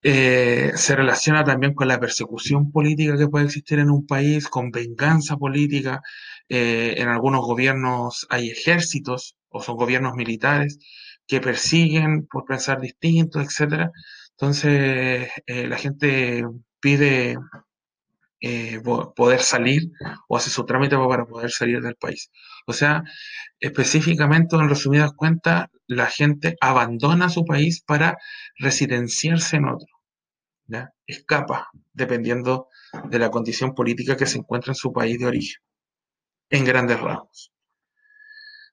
Eh, 0.02 0.72
se 0.76 0.96
relaciona 0.96 1.44
también 1.44 1.74
con 1.74 1.88
la 1.88 2.00
persecución 2.00 2.72
política 2.72 3.18
que 3.18 3.28
puede 3.28 3.46
existir 3.46 3.80
en 3.80 3.90
un 3.90 4.06
país, 4.06 4.48
con 4.48 4.72
venganza 4.72 5.36
política. 5.36 6.02
Eh, 6.50 6.96
en 6.98 7.08
algunos 7.10 7.42
gobiernos 7.46 8.26
hay 8.30 8.50
ejércitos 8.50 9.36
o 9.50 9.62
son 9.62 9.78
gobiernos 9.78 10.16
militares 10.16 10.80
que 11.28 11.42
persiguen 11.42 12.28
por 12.28 12.46
pensar 12.46 12.82
distinto, 12.82 13.40
etcétera. 13.42 13.92
Entonces, 14.32 15.30
eh, 15.46 15.68
la 15.68 15.78
gente 15.78 16.44
pide 16.80 17.38
eh, 18.42 18.82
poder 19.16 19.42
salir 19.42 19.92
o 20.28 20.38
hace 20.38 20.50
su 20.50 20.66
trámite 20.66 20.96
para 20.98 21.26
poder 21.26 21.52
salir 21.52 21.82
del 21.82 21.96
país. 21.96 22.32
O 22.66 22.74
sea, 22.74 23.04
específicamente, 23.60 24.56
en 24.56 24.70
resumidas 24.70 25.12
cuentas, 25.14 25.68
la 25.88 26.08
gente 26.08 26.56
abandona 26.62 27.30
su 27.30 27.46
país 27.46 27.82
para 27.86 28.18
residenciarse 28.58 29.58
en 29.58 29.66
otro. 29.66 29.88
Escapa, 31.08 31.68
dependiendo 31.94 32.68
de 33.10 33.20
la 33.20 33.32
condición 33.32 33.74
política 33.74 34.16
que 34.16 34.26
se 34.28 34.38
encuentra 34.38 34.72
en 34.72 34.76
su 34.76 34.94
país 34.94 35.18
de 35.20 35.26
origen, 35.26 35.62
en 36.50 36.66
grandes 36.66 37.00
rasgos. 37.00 37.52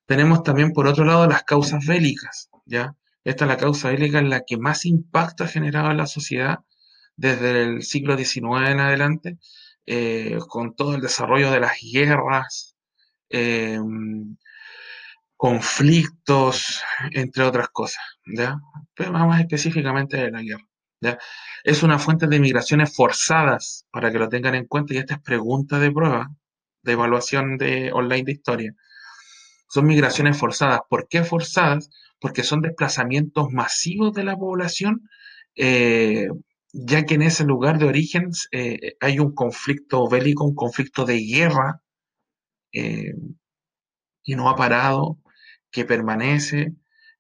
Tenemos 0.07 0.43
también, 0.43 0.73
por 0.73 0.87
otro 0.87 1.05
lado, 1.05 1.27
las 1.27 1.43
causas 1.43 1.85
bélicas, 1.85 2.49
¿ya? 2.65 2.95
Esta 3.25 3.45
es 3.45 3.49
la 3.49 3.57
causa 3.57 3.91
bélica 3.91 4.19
en 4.19 4.31
la 4.31 4.43
que 4.47 4.57
más 4.57 4.87
impacto 4.87 5.45
ha 5.45 5.49
generado 5.49 5.91
en 5.91 5.97
la 5.97 6.07
sociedad 6.07 6.61
desde 7.17 7.63
el 7.65 7.83
siglo 7.83 8.17
XIX 8.17 8.71
en 8.71 8.81
adelante, 8.81 9.39
eh, 9.87 10.39
con 10.49 10.77
todo 10.77 10.95
el 10.95 11.01
desarrollo 11.01 11.51
de 11.51 11.61
las 11.61 11.73
guerras, 11.93 12.77
em, 13.31 14.37
conflictos, 15.37 16.83
entre 17.13 17.45
otras 17.45 17.69
cosas. 17.71 18.03
¿ya? 18.27 18.59
Pero 18.95 19.13
más 19.13 19.41
específicamente 19.41 20.17
de 20.17 20.31
la 20.31 20.43
guerra. 20.43 20.67
¿ya? 21.01 21.19
Es 21.65 21.83
una 21.83 21.99
fuente 21.99 22.27
de 22.29 22.41
migraciones 22.41 22.95
forzadas, 22.95 23.87
para 23.91 24.11
que 24.13 24.19
lo 24.19 24.29
tengan 24.29 24.55
en 24.55 24.67
cuenta, 24.67 24.95
y 24.95 24.99
esta 24.99 25.15
es 25.15 25.21
pregunta 25.21 25.79
de 25.79 25.91
prueba, 25.91 26.31
de 26.87 26.93
evaluación 26.93 27.59
de 27.59 27.93
online 27.93 28.25
de 28.25 28.33
historia. 28.33 28.75
Son 29.69 29.87
migraciones 29.87 30.39
forzadas. 30.39 30.81
¿Por 30.89 31.09
qué 31.09 31.25
forzadas? 31.25 31.91
porque 32.21 32.43
son 32.43 32.63
desplazamientos 32.63 33.53
masivos 33.53 34.13
de 34.15 34.25
la 34.25 34.37
población, 34.37 35.09
eh, 35.55 36.29
ya 36.73 37.05
que 37.05 37.15
en 37.15 37.23
ese 37.23 37.45
lugar 37.45 37.79
de 37.79 37.87
origen 37.87 38.31
eh, 38.53 38.97
hay 39.01 39.19
un 39.19 39.35
conflicto 39.35 40.09
bélico, 40.09 40.45
un 40.45 40.55
conflicto 40.55 41.05
de 41.05 41.19
guerra, 41.21 41.83
eh, 42.73 43.15
que 44.25 44.37
no 44.37 44.49
ha 44.49 44.57
parado, 44.57 45.19
que 45.71 45.85
permanece 45.85 46.75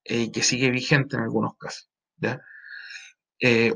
y 0.05 0.31
que 0.33 0.43
sigue 0.43 0.71
vigente 0.71 1.17
en 1.17 1.23
algunos 1.23 1.57
casos. 1.59 1.91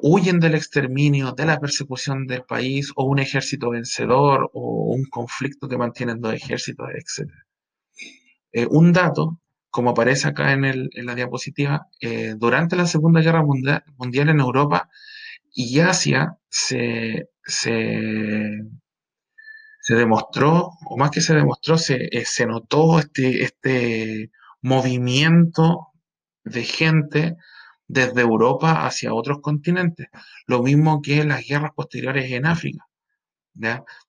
Huyen 0.02 0.40
del 0.40 0.54
exterminio, 0.54 1.32
de 1.32 1.46
la 1.46 1.60
persecución 1.60 2.26
del 2.26 2.44
país, 2.44 2.92
o 2.96 3.04
un 3.04 3.18
ejército 3.18 3.70
vencedor, 3.70 4.50
o 4.54 4.94
un 4.94 5.04
conflicto 5.04 5.68
que 5.68 5.78
mantienen 5.78 6.20
dos 6.20 6.34
ejércitos, 6.34 6.88
etc. 6.94 7.30
un 8.70 8.92
dato 8.92 9.38
como 9.70 9.90
aparece 9.90 10.28
acá 10.28 10.52
en, 10.52 10.90
la 11.06 11.14
diapositiva, 11.14 11.88
eh, 12.00 12.34
durante 12.36 12.76
la 12.76 12.86
Segunda 12.86 13.20
Guerra 13.20 13.42
Mundial, 13.44 14.28
en 14.28 14.40
Europa 14.40 14.90
y 15.52 15.78
Asia 15.80 16.36
se, 16.48 17.28
demostró, 19.88 20.70
o 20.86 20.96
más 20.96 21.10
que 21.10 21.20
se 21.20 21.34
demostró, 21.34 21.78
se, 21.78 22.08
eh, 22.12 22.24
notó 22.46 22.98
este, 22.98 23.44
este 23.44 24.30
movimiento 24.60 25.88
de 26.44 26.64
gente 26.64 27.36
desde 27.90 28.20
Europa 28.20 28.86
hacia 28.86 29.12
otros 29.12 29.40
continentes. 29.40 30.08
Lo 30.46 30.62
mismo 30.62 31.02
que 31.02 31.24
las 31.24 31.44
guerras 31.46 31.72
posteriores 31.74 32.30
en 32.30 32.46
África. 32.46 32.86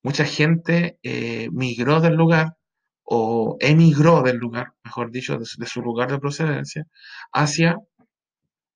Mucha 0.03 0.25
gente 0.25 0.99
eh, 1.01 1.49
migró 1.51 1.99
del 1.99 2.13
lugar 2.13 2.55
o 3.03 3.57
emigró 3.59 4.21
del 4.21 4.37
lugar, 4.37 4.73
mejor 4.83 5.11
dicho, 5.11 5.37
de, 5.37 5.65
su 5.65 5.81
lugar 5.81 6.11
de 6.11 6.19
procedencia, 6.19 6.85
hacia 7.33 7.77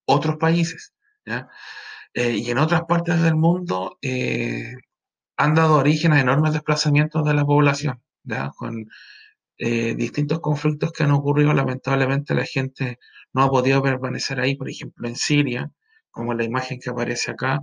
otros 0.06 0.38
países. 0.38 0.94
Eh, 2.14 2.32
y 2.38 2.50
en 2.50 2.58
otras 2.58 2.84
partes 2.88 3.22
del 3.22 3.36
mundo 3.36 3.98
eh, 4.02 4.74
han 5.38 5.54
dado 5.54 5.78
origen 5.78 6.14
a 6.14 6.22
enormes 6.22 6.54
desplazamientos 6.54 7.24
de 7.26 7.34
la 7.36 7.46
población, 7.46 8.02
eh, 9.58 9.96
distintos 9.96 10.40
conflictos 10.40 10.92
que 10.92 11.04
han 11.04 11.12
ocurrido. 11.12 11.54
Lamentablemente 11.54 12.36
la 12.36 12.46
gente 12.46 13.00
no 13.34 13.44
ha 13.44 13.50
podido 13.50 13.82
permanecer 13.84 14.40
ahí, 14.40 14.56
por 14.56 14.70
ejemplo, 14.70 15.08
en 15.08 15.16
Siria, 15.16 15.72
como 16.12 16.34
la 16.34 16.44
imagen 16.44 16.80
que 16.80 16.90
aparece 16.90 17.32
acá, 17.32 17.60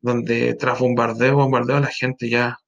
donde 0.00 0.54
tras 0.54 0.78
bombardeo, 0.80 1.36
bombardeo, 1.36 1.80
la 1.80 1.88
gente 1.88 2.28
ya 2.28 2.58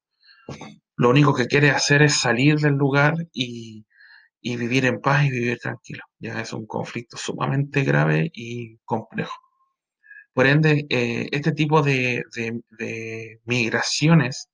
lo 0.95 1.09
único 1.09 1.33
que 1.33 1.47
quiere 1.47 1.71
hacer 1.71 2.01
es 2.01 2.19
salir 2.19 2.59
del 2.59 2.73
lugar 2.73 3.15
y, 3.33 3.85
vivir 4.41 4.85
en 4.85 5.01
paz 5.01 5.25
y 5.25 5.31
vivir 5.31 5.59
tranquilo. 5.59 6.03
Ya 6.19 6.41
es 6.41 6.53
un 6.53 6.65
conflicto 6.67 7.17
sumamente 7.17 7.83
grave 7.83 8.29
y 8.33 8.77
complejo. 8.85 9.35
Por 10.33 10.47
ende, 10.47 10.85
eh, 10.89 11.27
este 11.31 11.51
tipo 11.53 11.81
de, 11.81 12.23
migraciones, 13.45 14.49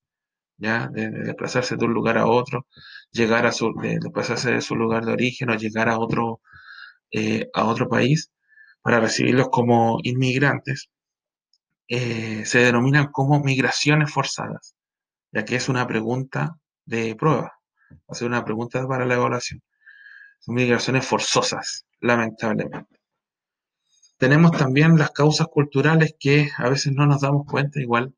ya 0.58 0.88
de, 0.88 1.10
desplazarse 1.10 1.78
de 1.78 1.86
un 1.86 1.94
lugar 1.94 2.18
a 2.18 2.28
otro, 2.28 2.68
llegar 3.16 3.46
a 3.46 3.52
su, 3.52 3.74
desplazarse 3.82 4.52
de 4.52 4.62
su 4.62 4.76
lugar 4.76 5.06
de 5.06 5.14
origen 5.14 5.50
o 5.50 5.56
llegar 5.56 5.90
a 5.90 6.00
otro, 6.00 6.42
eh, 7.12 7.50
a 7.54 7.66
otro 7.66 7.90
país 7.90 8.32
para 8.82 9.00
recibirlos 9.00 9.50
como 9.50 10.00
inmigrantes, 10.04 10.90
eh, 11.88 12.46
se 12.46 12.60
denominan 12.60 13.12
como 13.12 13.40
migraciones 13.44 14.12
forzadas 14.12 14.76
ya 15.36 15.44
que 15.44 15.58
es 15.58 15.68
una 15.68 15.86
pregunta 15.86 16.58
de 16.86 17.14
prueba, 17.16 17.60
va 17.92 18.00
a 18.08 18.16
ser 18.16 18.28
una 18.28 18.46
pregunta 18.46 18.88
para 18.88 19.06
la 19.06 19.16
evaluación. 19.16 19.62
Son 20.40 20.56
migraciones 20.56 21.06
forzosas, 21.06 21.86
lamentablemente. 22.00 23.02
Tenemos 24.18 24.52
también 24.54 24.98
las 24.98 25.12
causas 25.12 25.48
culturales 25.48 26.16
que 26.18 26.50
a 26.58 26.70
veces 26.70 26.94
no 26.94 27.06
nos 27.06 27.20
damos 27.20 27.46
cuenta, 27.48 27.82
igual 27.82 28.16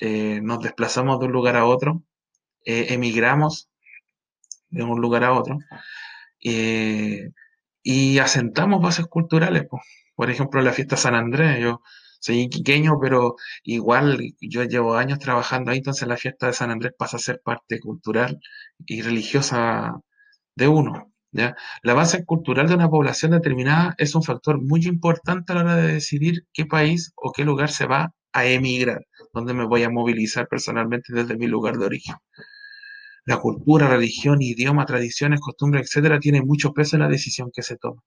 eh, 0.00 0.40
nos 0.42 0.60
desplazamos 0.60 1.20
de 1.20 1.26
un 1.26 1.32
lugar 1.32 1.56
a 1.56 1.66
otro, 1.66 2.02
eh, 2.64 2.86
emigramos 2.94 3.68
de 4.70 4.82
un 4.82 5.00
lugar 5.00 5.24
a 5.24 5.32
otro 5.32 5.58
eh, 6.44 7.30
y 7.82 8.18
asentamos 8.18 8.82
bases 8.82 9.06
culturales. 9.06 9.64
Por 10.14 10.30
ejemplo, 10.30 10.60
la 10.62 10.72
fiesta 10.72 10.96
San 10.96 11.14
Andrés, 11.14 11.60
yo 11.60 11.82
soy 12.20 12.40
iquiqueño, 12.42 12.98
pero 13.00 13.36
igual 13.64 14.18
yo 14.40 14.64
llevo 14.64 14.96
años 14.96 15.18
trabajando 15.18 15.70
ahí, 15.70 15.78
entonces 15.78 16.08
la 16.08 16.16
fiesta 16.16 16.46
de 16.48 16.52
San 16.54 16.70
Andrés 16.70 16.92
pasa 16.98 17.16
a 17.18 17.20
ser 17.20 17.40
parte 17.44 17.80
cultural 17.80 18.40
y 18.86 19.02
religiosa 19.02 19.94
de 20.56 20.68
uno. 20.68 21.12
La 21.82 21.94
base 21.94 22.24
cultural 22.24 22.68
de 22.68 22.74
una 22.74 22.88
población 22.88 23.32
determinada 23.32 23.94
es 23.98 24.14
un 24.14 24.22
factor 24.22 24.62
muy 24.62 24.86
importante 24.86 25.52
a 25.52 25.56
la 25.56 25.60
hora 25.62 25.76
de 25.76 25.92
decidir 25.94 26.46
qué 26.52 26.64
país 26.66 27.12
o 27.16 27.32
qué 27.32 27.44
lugar 27.44 27.70
se 27.70 27.86
va 27.86 28.14
a 28.32 28.46
emigrar, 28.46 29.06
donde 29.32 29.54
me 29.54 29.66
voy 29.66 29.82
a 29.82 29.90
movilizar 29.90 30.48
personalmente 30.48 31.12
desde 31.12 31.36
mi 31.36 31.46
lugar 31.46 31.76
de 31.76 31.86
origen. 31.86 32.16
La 33.26 33.38
cultura, 33.38 33.88
religión, 33.88 34.40
idioma, 34.40 34.86
tradiciones, 34.86 35.40
costumbres, 35.40 35.82
etcétera, 35.88 36.18
tiene 36.20 36.42
mucho 36.42 36.72
peso 36.72 36.96
en 36.96 37.02
la 37.02 37.08
decisión 37.08 37.50
que 37.52 37.62
se 37.62 37.76
toma. 37.76 38.02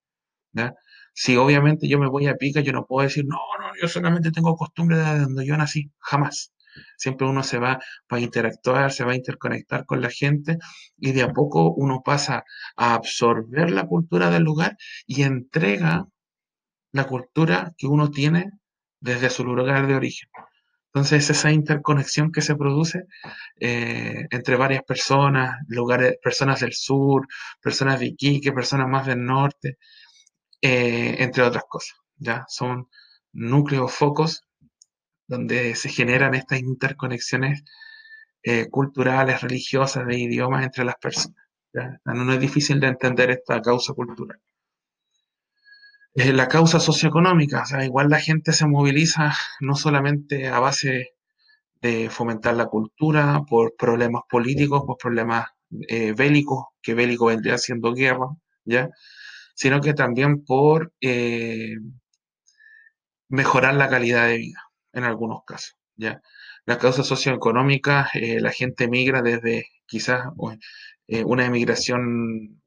Si 1.13 1.35
obviamente 1.38 1.88
yo 1.88 1.99
me 1.99 2.07
voy 2.07 2.27
a 2.27 2.35
pica, 2.35 2.61
yo 2.61 2.71
no 2.73 2.85
puedo 2.85 3.07
decir, 3.07 3.25
no, 3.27 3.38
no, 3.59 3.71
yo 3.81 3.88
solamente 3.88 4.31
tengo 4.31 4.55
costumbre 4.55 4.97
de 4.97 5.19
donde 5.19 5.45
yo 5.45 5.57
nací, 5.57 5.91
jamás. 5.99 6.53
Siempre 6.97 7.27
uno 7.27 7.43
se 7.43 7.59
va, 7.59 7.79
a 8.09 8.19
interactuar, 8.19 8.91
se 8.91 9.03
va 9.03 9.11
a 9.13 9.15
interconectar 9.15 9.85
con 9.85 10.01
la 10.01 10.09
gente 10.09 10.57
y 10.97 11.11
de 11.11 11.23
a 11.23 11.33
poco 11.33 11.73
uno 11.73 12.01
pasa 12.05 12.43
a 12.77 12.93
absorber 12.93 13.71
la 13.71 13.85
cultura 13.88 14.29
del 14.29 14.43
lugar 14.43 14.77
y 15.07 15.23
entrega 15.23 16.07
la 16.91 17.05
cultura 17.07 17.73
que 17.77 17.88
uno 17.88 18.11
tiene 18.11 18.51
desde 18.99 19.29
su 19.29 19.43
lugar 19.45 19.88
de 19.88 19.95
origen. 19.95 20.29
Entonces, 20.93 21.29
esa 21.29 21.51
interconexión 21.51 22.31
que 22.31 22.41
se 22.41 22.55
produce 22.55 23.05
eh, 23.60 24.25
entre 24.31 24.55
varias 24.55 24.84
personas, 24.84 25.55
lugares, 25.67 26.17
personas 26.22 26.62
del 26.62 26.74
sur, 26.74 27.27
personas 27.62 28.00
de 28.00 28.08
Iquique, 28.08 28.51
personas 28.51 28.88
más 28.88 29.05
del 29.05 29.24
norte, 29.24 29.77
eh, 30.62 31.17
entre 31.19 31.43
otras 31.43 31.63
cosas. 31.69 31.98
¿ya? 32.17 32.46
Son 32.48 32.89
núcleos, 33.34 33.93
focos, 33.93 34.43
donde 35.27 35.75
se 35.75 35.89
generan 35.89 36.36
estas 36.36 36.60
interconexiones 36.60 37.63
eh, 38.43 38.67
culturales, 38.69 39.41
religiosas, 39.41 40.08
de 40.08 40.17
idiomas 40.17 40.63
entre 40.65 40.86
las 40.86 40.96
personas. 40.96 41.38
No 42.05 42.34
es 42.34 42.39
difícil 42.39 42.79
de 42.79 42.88
entender 42.88 43.29
esta 43.31 43.62
causa 43.62 43.93
cultural. 43.93 44.39
Eh, 46.21 46.33
la 46.33 46.49
causa 46.49 46.81
socioeconómica, 46.81 47.61
o 47.61 47.65
sea, 47.65 47.85
igual 47.85 48.09
la 48.09 48.19
gente 48.19 48.51
se 48.51 48.67
moviliza 48.67 49.33
no 49.61 49.75
solamente 49.75 50.49
a 50.49 50.59
base 50.59 51.13
de 51.81 52.09
fomentar 52.09 52.55
la 52.55 52.65
cultura, 52.65 53.43
por 53.47 53.75
problemas 53.77 54.23
políticos, 54.29 54.83
por 54.85 54.97
problemas 54.97 55.47
eh, 55.88 56.13
bélicos, 56.13 56.65
que 56.81 56.93
bélico 56.93 57.27
vendría 57.27 57.57
siendo 57.57 57.93
guerra, 57.93 58.27
¿ya? 58.65 58.89
Sino 59.55 59.79
que 59.79 59.93
también 59.93 60.43
por 60.43 60.91
eh, 60.99 61.75
mejorar 63.29 63.75
la 63.75 63.88
calidad 63.89 64.27
de 64.27 64.38
vida, 64.39 64.61
en 64.91 65.05
algunos 65.05 65.43
casos, 65.45 65.77
¿ya? 65.95 66.21
La 66.65 66.77
causa 66.79 67.03
socioeconómica, 67.03 68.09
la 68.13 68.51
gente 68.51 68.89
migra 68.89 69.21
desde 69.21 69.67
quizás 69.85 70.25
una 71.07 71.45
emigración 71.45 72.59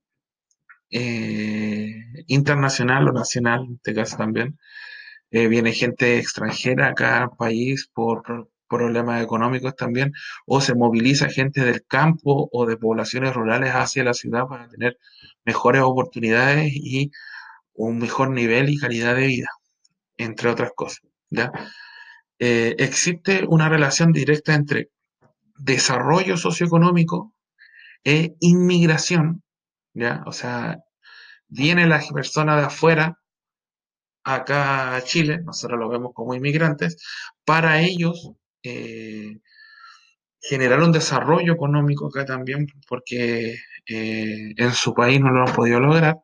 eh, 0.93 2.25
internacional 2.27 3.09
o 3.09 3.13
nacional, 3.13 3.65
en 3.67 3.75
este 3.77 3.95
caso 3.95 4.17
también. 4.17 4.59
Eh, 5.31 5.49
viene 5.49 5.73
gente 5.73 6.19
extranjera 6.19 6.89
acá 6.89 7.23
al 7.23 7.31
país 7.31 7.89
por 7.93 8.51
problemas 8.69 9.23
económicos 9.23 9.75
también, 9.77 10.13
o 10.47 10.61
se 10.61 10.75
moviliza 10.75 11.29
gente 11.29 11.65
del 11.65 11.85
campo 11.87 12.49
o 12.53 12.67
de 12.67 12.77
poblaciones 12.77 13.35
rurales 13.35 13.71
hacia 13.75 14.05
la 14.05 14.15
ciudad 14.15 14.47
para 14.47 14.69
tener 14.69 14.99
mejores 15.45 15.83
oportunidades 15.83 16.73
y 16.75 17.11
un 17.75 17.99
mejor 17.99 18.31
nivel 18.31 18.71
y 18.71 18.79
calidad 18.79 19.15
de 19.17 19.27
vida, 19.27 19.49
entre 20.17 20.51
otras 20.51 20.73
cosas. 20.75 21.03
¿ya? 21.31 21.53
Eh, 22.39 22.75
existe 22.79 23.45
una 23.49 23.69
relación 23.69 24.13
directa 24.13 24.55
entre 24.55 24.91
desarrollo 25.59 26.37
socioeconómico 26.37 27.33
e 28.05 28.35
inmigración 28.41 29.43
¿ya? 29.95 30.23
O 30.27 30.33
sea, 30.33 30.79
viene 31.49 31.87
la 31.87 32.03
persona 32.13 32.57
de 32.57 32.65
afuera 32.67 33.19
acá 34.25 34.97
a 34.97 35.03
Chile, 35.03 35.41
nosotros 35.45 35.79
lo 35.79 35.89
vemos 35.89 36.13
como 36.15 36.35
inmigrantes, 36.35 36.97
para 37.45 37.81
ellos 37.81 38.33
eh, 38.63 39.39
generar 40.41 40.81
un 40.83 40.93
desarrollo 40.93 41.53
económico 41.55 42.07
acá 42.09 42.25
también, 42.25 42.67
porque 42.89 43.57
eh, 43.87 44.55
en 44.57 44.73
su 44.73 44.95
país 44.95 45.21
no 45.21 45.31
lo 45.31 45.47
han 45.47 45.55
podido 45.55 45.81
lograr. 45.81 46.19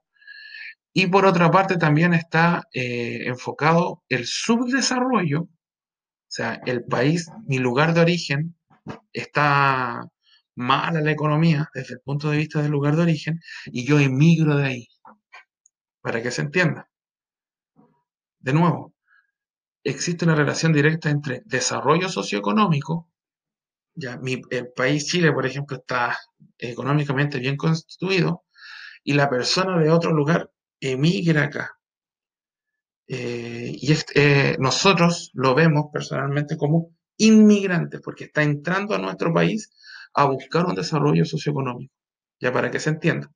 Y 0.92 1.06
por 1.06 1.26
otra 1.26 1.50
parte 1.50 1.76
también 1.76 2.14
está 2.14 2.64
eh, 2.72 3.26
enfocado 3.26 4.02
el 4.08 4.26
subdesarrollo, 4.26 5.42
o 5.42 5.50
sea, 6.30 6.60
el 6.66 6.84
país, 6.84 7.30
mi 7.46 7.58
lugar 7.58 7.94
de 7.94 8.00
origen, 8.00 8.56
está 9.12 10.08
mala 10.58 11.00
la 11.00 11.12
economía 11.12 11.70
desde 11.72 11.94
el 11.94 12.00
punto 12.00 12.30
de 12.30 12.38
vista 12.38 12.60
del 12.60 12.72
lugar 12.72 12.96
de 12.96 13.02
origen 13.02 13.40
y 13.66 13.86
yo 13.86 14.00
emigro 14.00 14.56
de 14.56 14.64
ahí, 14.66 14.88
para 16.00 16.20
que 16.20 16.32
se 16.32 16.42
entienda. 16.42 16.90
De 18.40 18.52
nuevo, 18.52 18.94
existe 19.84 20.24
una 20.24 20.34
relación 20.34 20.72
directa 20.72 21.10
entre 21.10 21.42
desarrollo 21.44 22.08
socioeconómico, 22.08 23.08
ya 23.94 24.20
el 24.50 24.72
país 24.72 25.06
Chile, 25.06 25.32
por 25.32 25.46
ejemplo, 25.46 25.76
está 25.76 26.18
económicamente 26.58 27.38
bien 27.38 27.56
constituido, 27.56 28.44
y 29.04 29.12
la 29.12 29.30
persona 29.30 29.78
de 29.78 29.90
otro 29.90 30.12
lugar 30.12 30.50
emigra 30.80 31.44
acá. 31.44 31.78
Eh, 33.06 33.72
y 33.74 33.94
eh, 34.14 34.56
nosotros 34.58 35.30
lo 35.34 35.54
vemos 35.54 35.86
personalmente 35.92 36.56
como 36.56 36.96
inmigrante, 37.16 38.00
porque 38.00 38.24
está 38.24 38.42
entrando 38.42 38.94
a 38.94 38.98
nuestro 38.98 39.32
país 39.32 39.70
a 40.18 40.24
buscar 40.26 40.66
un 40.66 40.74
desarrollo 40.74 41.24
socioeconómico, 41.24 41.94
ya 42.40 42.52
para 42.52 42.70
que 42.70 42.80
se 42.80 42.90
entienda. 42.90 43.30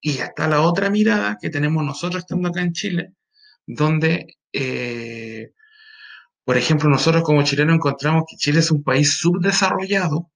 Y 0.00 0.18
está 0.18 0.48
la 0.48 0.62
otra 0.62 0.90
mirada 0.90 1.38
que 1.40 1.50
tenemos 1.50 1.84
nosotros 1.84 2.22
estando 2.22 2.48
acá 2.48 2.62
en 2.62 2.72
Chile, 2.72 3.12
donde, 3.66 4.38
eh, 4.52 5.52
por 6.44 6.56
ejemplo, 6.56 6.88
nosotros 6.90 7.22
como 7.24 7.44
chilenos 7.44 7.76
encontramos 7.76 8.24
que 8.28 8.36
Chile 8.36 8.60
es 8.60 8.70
un 8.70 8.82
país 8.82 9.18
subdesarrollado, 9.18 10.30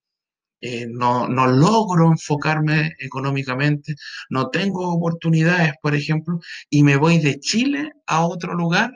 eh, 0.61 0.87
no, 0.89 1.27
no, 1.27 1.47
logro 1.47 2.07
enfocarme 2.11 2.93
económicamente, 2.99 3.95
no 4.29 4.49
tengo 4.49 4.93
oportunidades, 4.93 5.73
por 5.81 5.95
ejemplo, 5.95 6.39
y 6.69 6.83
me 6.83 6.97
voy 6.97 7.19
de 7.19 7.39
Chile 7.39 7.93
a 8.07 8.25
otro 8.25 8.53
lugar 8.55 8.91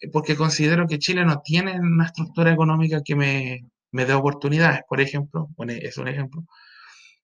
eh, 0.00 0.08
porque 0.12 0.36
considero 0.36 0.86
que 0.86 0.98
Chile 0.98 1.24
no 1.24 1.40
tiene 1.42 1.78
una 1.80 2.06
estructura 2.06 2.52
económica 2.52 3.02
que 3.04 3.16
me, 3.16 3.64
me 3.92 4.04
dé 4.04 4.14
oportunidades, 4.14 4.80
por 4.88 5.00
ejemplo, 5.00 5.48
es 5.68 5.96
un 5.98 6.08
ejemplo, 6.08 6.44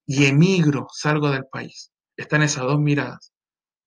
y 0.07 0.27
emigro, 0.27 0.87
salgo 0.93 1.31
del 1.31 1.47
país. 1.51 1.93
Están 2.17 2.43
esas 2.43 2.65
dos 2.65 2.79
miradas, 2.79 3.33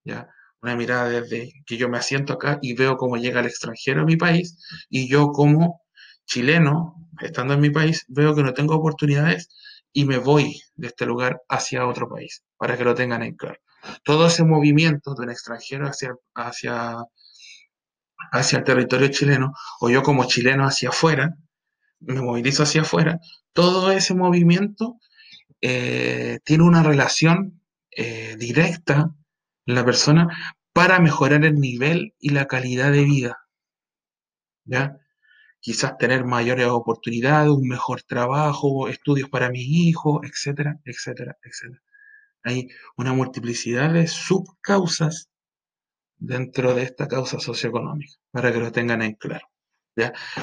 ¿ya? 0.04 0.28
Una 0.62 0.76
mirada 0.76 1.10
desde 1.10 1.52
que 1.66 1.78
yo 1.78 1.90
me 1.90 1.98
asiento 1.98 2.34
acá 2.34 2.60
y 2.62 2.74
veo 2.74 2.98
cómo 2.98 3.18
llega 3.18 3.40
el 3.40 3.46
extranjero 3.46 4.02
a 4.02 4.06
mi 4.06 4.18
país, 4.18 4.58
y 4.90 5.08
yo 5.08 5.30
como 5.32 5.82
chileno, 6.26 6.96
estando 7.22 7.54
en 7.54 7.62
mi 7.62 7.70
país, 7.70 8.06
veo 8.08 8.36
que 8.36 8.44
no 8.44 8.54
tengo 8.54 8.76
oportunidades 8.76 9.50
y 9.94 10.06
me 10.06 10.18
voy 10.18 10.62
de 10.76 10.88
este 10.88 11.06
lugar 11.06 11.42
hacia 11.50 11.88
otro 11.88 12.10
país, 12.10 12.44
para 12.58 12.78
que 12.78 12.84
lo 12.84 12.96
tengan 12.96 13.24
en 13.24 13.36
claro. 13.36 13.60
Todo 14.04 14.28
ese 14.28 14.44
movimiento 14.44 15.13
de 15.16 15.24
un 15.24 15.32
extranjero 15.32 15.88
hacia, 15.88 16.13
hacia, 16.36 16.98
hacia 18.32 18.60
el 18.60 18.63
territorio 18.63 19.08
chileno, 19.10 19.54
o 19.80 19.90
yo 19.90 20.04
como 20.04 20.26
chileno 20.26 20.66
hacia 20.66 20.90
afuera, 20.90 21.36
me 21.99 22.21
movilizo 22.21 22.63
hacia 22.63 22.81
afuera, 22.81 23.19
todo 23.53 23.91
ese 23.91 24.13
movimiento 24.13 24.99
eh, 25.62 26.39
tiene 26.43 26.63
una 26.63 26.83
relación 26.83 27.62
eh, 27.91 28.36
directa 28.38 29.15
en 29.65 29.75
la 29.75 29.86
persona 29.86 30.27
para 30.73 30.99
mejorar 30.99 31.43
el 31.45 31.55
nivel 31.60 32.13
y 32.19 32.29
la 32.29 32.45
calidad 32.45 32.91
de 32.91 33.03
vida. 33.03 33.39
¿Ya? 34.65 34.97
Quizás 35.60 35.97
tener 35.97 36.23
mayores 36.25 36.67
oportunidades, 36.67 37.49
un 37.49 37.67
mejor 37.67 38.03
trabajo, 38.03 38.88
estudios 38.88 39.29
para 39.29 39.49
mis 39.49 39.67
hijos, 39.67 40.21
etcétera, 40.23 40.79
etcétera, 40.86 41.38
etcétera. 41.43 41.81
Hay 42.43 42.69
una 42.95 43.13
multiplicidad 43.13 43.93
de 43.93 44.07
subcausas 44.07 45.29
dentro 46.17 46.73
de 46.73 46.83
esta 46.83 47.07
causa 47.07 47.39
socioeconómica, 47.39 48.13
para 48.31 48.51
que 48.51 48.60
lo 48.60 48.71
tengan 48.71 49.01
en 49.01 49.13
claro. 49.15 49.47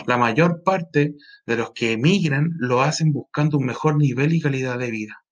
La 0.07 0.17
mayor 0.17 0.63
parte 0.63 1.15
de 1.47 1.57
los 1.57 1.73
que 1.73 1.93
emigran 1.93 2.51
lo 2.59 2.83
hacen 2.83 3.13
buscando 3.13 3.59
un 3.59 3.67
mejor 3.67 3.97
nivel 3.97 4.33
y 4.33 4.41
calidad 4.41 4.79
de 4.79 4.91
vida, 4.91 5.25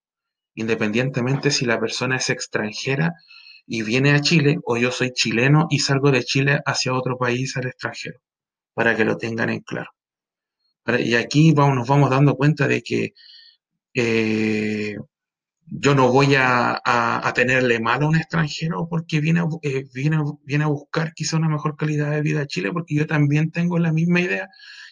independientemente 0.55 1.51
si 1.51 1.65
la 1.65 1.81
persona 1.81 2.17
es 2.17 2.31
extranjera 2.31 3.15
y 3.67 3.83
viene 3.83 4.13
a 4.13 4.21
Chile 4.21 4.59
o 4.65 4.77
yo 4.77 4.91
soy 4.91 5.13
chileno 5.13 5.67
y 5.71 5.81
salgo 5.81 6.11
de 6.11 6.25
Chile 6.25 6.61
hacia 6.65 6.95
otro 6.95 7.17
país 7.19 7.57
al 7.57 7.67
extranjero, 7.67 8.21
para 8.75 8.97
que 8.97 9.05
lo 9.05 9.17
tengan 9.17 9.51
en 9.51 9.61
claro. 9.61 9.91
Y 10.99 11.15
aquí 11.15 11.53
vamos, 11.53 11.77
nos 11.77 11.89
vamos 11.89 12.11
dando 12.11 12.35
cuenta 12.35 12.67
de 12.67 12.83
que 12.83 13.13
eh, 13.95 14.97
yo 15.75 15.95
no 15.95 16.13
voy 16.13 16.35
a, 16.37 16.83
tenerle 17.35 17.81
mal 17.81 18.03
a 18.03 18.07
un 18.07 18.17
extranjero 18.17 18.87
porque 18.89 19.21
viene, 19.21 19.43
eh, 19.63 19.85
viene, 19.95 20.19
viene 20.45 20.65
a 20.65 20.67
buscar 20.69 21.15
quizá 21.15 21.39
una 21.39 21.49
mejor 21.49 21.77
calidad 21.77 22.11
de 22.11 22.21
vida 22.21 22.43
a 22.43 22.47
Chile, 22.47 22.71
porque 22.73 22.95
yo 22.95 23.07
también 23.07 23.51
tengo 23.51 23.79
la 23.79 23.93
misma 23.93 24.21
idea, 24.21 24.49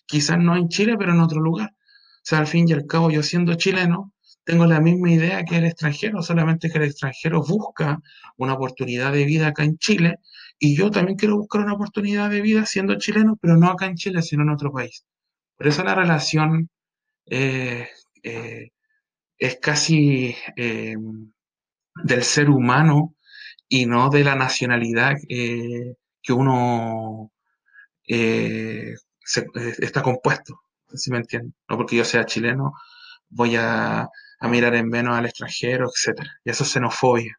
quizás 0.06 0.38
no 0.38 0.56
en 0.56 0.68
Chile, 0.68 0.96
pero 0.98 1.12
en 1.12 1.20
otro 1.20 1.40
lugar. 1.40 1.70
O 1.72 2.22
sea, 2.22 2.38
al 2.38 2.46
fin 2.46 2.66
y 2.68 2.72
al 2.72 2.86
cabo, 2.86 3.10
yo 3.10 3.22
siendo 3.22 3.54
chileno, 3.56 4.14
tengo 4.44 4.64
la 4.66 4.80
misma 4.80 5.12
idea 5.12 5.44
que 5.44 5.58
el 5.58 5.66
extranjero, 5.66 6.22
solamente 6.22 6.70
que 6.70 6.78
el 6.78 6.84
extranjero 6.84 7.42
busca 7.42 8.00
una 8.38 8.54
oportunidad 8.54 9.12
de 9.12 9.24
vida 9.24 9.48
acá 9.48 9.64
en 9.64 9.76
Chile, 9.76 10.16
y 10.58 10.76
yo 10.76 10.90
también 10.90 11.18
quiero 11.18 11.36
buscar 11.36 11.62
una 11.62 11.74
oportunidad 11.74 12.30
de 12.30 12.40
vida 12.40 12.64
siendo 12.64 12.96
chileno, 12.98 13.38
pero 13.40 13.56
no 13.56 13.68
acá 13.70 13.86
en 13.86 13.96
Chile, 13.96 14.22
sino 14.22 14.42
en 14.44 14.50
otro 14.50 14.72
país. 14.72 15.04
Por 15.56 15.68
eso 15.68 15.84
la 15.84 15.94
relación 15.94 16.70
eh, 17.26 17.88
eh, 18.22 18.70
es 19.40 19.58
casi 19.58 20.36
eh, 20.56 20.94
del 22.04 22.22
ser 22.24 22.50
humano 22.50 23.16
y 23.68 23.86
no 23.86 24.10
de 24.10 24.24
la 24.24 24.34
nacionalidad 24.36 25.16
eh, 25.28 25.96
que 26.22 26.32
uno 26.32 27.32
eh, 28.06 28.94
está 29.78 30.02
compuesto. 30.02 30.60
si 30.94 31.10
me 31.10 31.18
entienden. 31.18 31.54
No 31.68 31.76
porque 31.78 31.96
yo 31.96 32.04
sea 32.04 32.26
chileno, 32.26 32.72
voy 33.28 33.56
a, 33.56 34.08
mirar 34.42 34.74
en 34.74 34.88
menos 34.88 35.16
al 35.16 35.26
extranjero, 35.26 35.86
etcétera. 35.88 36.30
Y 36.44 36.50
eso 36.50 36.64
es 36.64 36.70
xenofobia, 36.72 37.38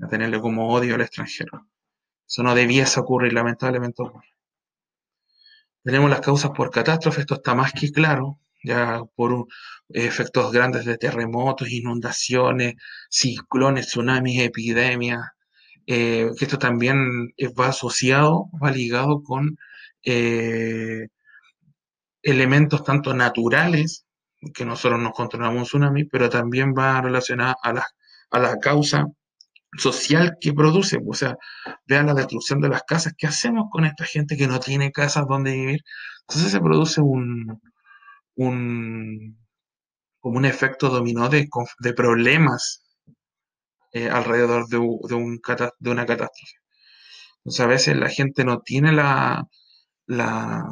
a 0.00 0.08
tenerle 0.08 0.40
como 0.40 0.68
odio 0.70 0.94
al 0.94 1.02
extranjero. 1.02 1.68
Eso 2.26 2.42
no 2.42 2.54
debiese 2.54 3.00
ocurrir, 3.00 3.32
lamentablemente 3.32 4.02
ocurre. 4.02 4.34
Tenemos 5.82 6.10
las 6.10 6.20
causas 6.20 6.50
por 6.52 6.70
catástrofe, 6.70 7.20
esto 7.22 7.36
está 7.36 7.54
más 7.54 7.72
que 7.72 7.92
claro, 7.92 8.40
ya 8.66 9.02
por 9.14 9.46
efectos 9.88 10.52
grandes 10.52 10.84
de 10.84 10.98
terremotos, 10.98 11.70
inundaciones, 11.70 12.74
ciclones, 13.10 13.88
tsunamis, 13.88 14.42
epidemias, 14.42 15.20
eh, 15.86 16.30
que 16.38 16.44
esto 16.46 16.58
también 16.58 16.98
va 17.58 17.68
asociado, 17.68 18.46
va 18.62 18.70
ligado 18.72 19.22
con 19.22 19.56
eh, 20.04 21.08
elementos 22.22 22.84
tanto 22.84 23.14
naturales, 23.14 24.04
que 24.54 24.64
nosotros 24.64 25.00
nos 25.00 25.12
controlamos 25.12 25.58
un 25.58 25.64
tsunami, 25.64 26.04
pero 26.04 26.28
también 26.28 26.74
va 26.76 27.00
relacionado 27.00 27.56
a 27.62 27.72
la, 27.72 27.86
a 28.30 28.38
la 28.40 28.58
causa 28.58 29.06
social 29.78 30.36
que 30.40 30.52
produce. 30.52 30.98
O 31.06 31.14
sea, 31.14 31.36
vean 31.86 32.06
la 32.06 32.14
destrucción 32.14 32.60
de 32.60 32.68
las 32.68 32.82
casas. 32.84 33.14
¿Qué 33.16 33.26
hacemos 33.26 33.66
con 33.70 33.84
esta 33.84 34.04
gente 34.04 34.36
que 34.36 34.48
no 34.48 34.60
tiene 34.60 34.92
casas 34.92 35.26
donde 35.28 35.52
vivir? 35.52 35.80
Entonces 36.28 36.52
se 36.52 36.60
produce 36.60 37.00
un, 37.00 37.60
un 38.36 39.38
como 40.20 40.38
un 40.38 40.44
efecto 40.44 40.88
dominó 40.88 41.28
de, 41.28 41.48
de 41.78 41.92
problemas 41.94 42.82
eh, 43.92 44.08
alrededor 44.10 44.66
de, 44.68 44.78
un, 44.78 44.98
de, 45.78 45.90
una 45.90 46.06
catástrofe. 46.06 46.56
Entonces 47.38 47.60
a 47.60 47.66
veces 47.68 47.96
la 47.96 48.08
gente 48.10 48.44
no 48.44 48.60
tiene 48.60 48.92
la, 48.92 49.44
la, 50.06 50.64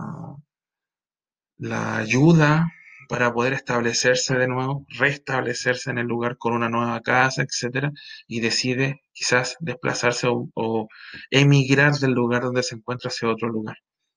la 1.59 1.97
ayuda 1.97 2.69
para 3.09 3.33
poder 3.33 3.53
establecerse 3.53 4.35
de 4.37 4.49
nuevo, 4.49 4.85
restablecerse 4.99 5.91
en 5.91 5.99
el 5.99 6.07
lugar 6.07 6.37
con 6.39 6.55
una 6.55 6.69
nueva 6.69 7.01
casa, 7.01 7.43
etcétera, 7.43 7.93
y 8.27 8.41
decide 8.41 9.03
quizás 9.13 9.57
desplazarse 9.61 10.27
o, 10.29 10.89
emigrar 11.31 11.93
del 11.95 12.13
lugar 12.13 12.43
donde 12.43 12.63
se 12.63 12.75
encuentra 12.77 13.09
hacia 13.09 13.29
otro 13.29 13.49
lugar. 13.49 13.77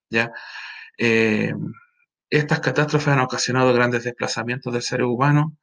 ¿ya? 0.09 0.31
Eh, 0.97 1.53
estas 2.29 2.59
catástrofes 2.59 3.09
han 3.09 3.19
ocasionado 3.19 3.73
grandes 3.73 4.03
desplazamientos 4.03 4.73
del 4.73 4.81
ser 4.81 5.03
humano. 5.03 5.57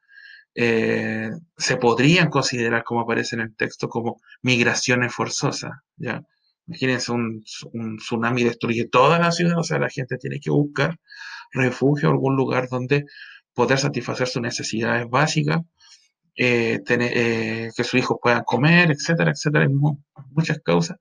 Eh, 0.55 1.31
se 1.57 1.77
podrían 1.77 2.31
considerar, 2.31 2.85
como 2.85 3.01
aparece 3.01 3.37
en 3.37 3.43
el 3.43 3.57
texto, 3.57 3.89
como 3.89 4.21
migraciones 4.43 5.13
forzosas. 5.15 5.73
¿ya? 5.97 6.23
Imagínense, 6.67 7.13
un, 7.13 7.45
un 7.73 7.97
tsunami 7.99 8.45
destruye 8.45 8.89
toda 8.89 9.19
la 9.19 9.33
ciudad, 9.33 9.59
o 9.59 9.65
sea, 9.65 9.79
la 9.79 9.91
gente 9.91 10.17
tiene 10.17 10.41
que 10.41 10.51
buscar 10.51 10.99
refugio, 11.53 12.11
algún 12.11 12.37
lugar 12.37 12.69
donde 12.69 13.05
poder 13.55 13.79
satisfacer 13.79 14.27
sus 14.29 14.43
necesidades 14.43 15.09
básicas, 15.09 15.61
eh, 16.37 16.81
tener, 16.85 17.13
eh, 17.15 17.71
que 17.77 17.85
sus 17.85 17.95
hijos 18.01 18.19
puedan 18.23 18.43
comer, 18.45 18.91
etcétera, 18.91 19.31
etcétera, 19.33 19.69
muchas 20.31 20.61
causas. 20.65 20.99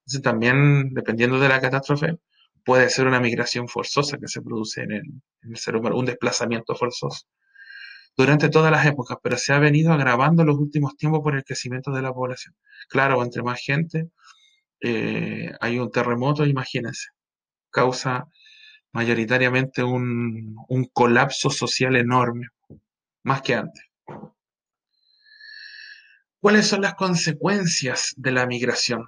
Entonces 0.00 0.22
también, 0.22 0.92
dependiendo 0.92 1.38
de 1.40 1.48
la 1.48 1.60
catástrofe, 1.60 2.18
puede 2.64 2.90
ser 2.90 3.06
una 3.06 3.20
migración 3.20 3.68
forzosa 3.68 4.18
que 4.18 4.28
se 4.28 4.42
produce 4.42 4.82
en 4.82 4.92
el, 4.92 5.04
en 5.42 5.50
el 5.50 5.56
ser 5.56 5.76
humano, 5.76 5.96
un 5.96 6.06
desplazamiento 6.06 6.74
forzoso 6.74 7.26
durante 8.16 8.48
todas 8.48 8.70
las 8.70 8.86
épocas, 8.86 9.18
pero 9.22 9.36
se 9.36 9.52
ha 9.52 9.58
venido 9.58 9.92
agravando 9.92 10.42
en 10.42 10.48
los 10.48 10.58
últimos 10.58 10.96
tiempos 10.96 11.20
por 11.22 11.34
el 11.34 11.44
crecimiento 11.44 11.90
de 11.90 12.02
la 12.02 12.12
población. 12.12 12.54
Claro, 12.88 13.22
entre 13.22 13.42
más 13.42 13.60
gente, 13.60 14.10
eh, 14.80 15.52
hay 15.60 15.78
un 15.78 15.90
terremoto, 15.90 16.44
imagínense, 16.46 17.08
causa 17.70 18.26
mayoritariamente 18.92 19.82
un, 19.82 20.56
un 20.68 20.84
colapso 20.92 21.50
social 21.50 21.96
enorme, 21.96 22.48
más 23.24 23.42
que 23.42 23.54
antes. 23.54 23.84
¿Cuáles 26.40 26.66
son 26.66 26.82
las 26.82 26.94
consecuencias 26.94 28.14
de 28.16 28.30
la 28.30 28.46
migración? 28.46 29.06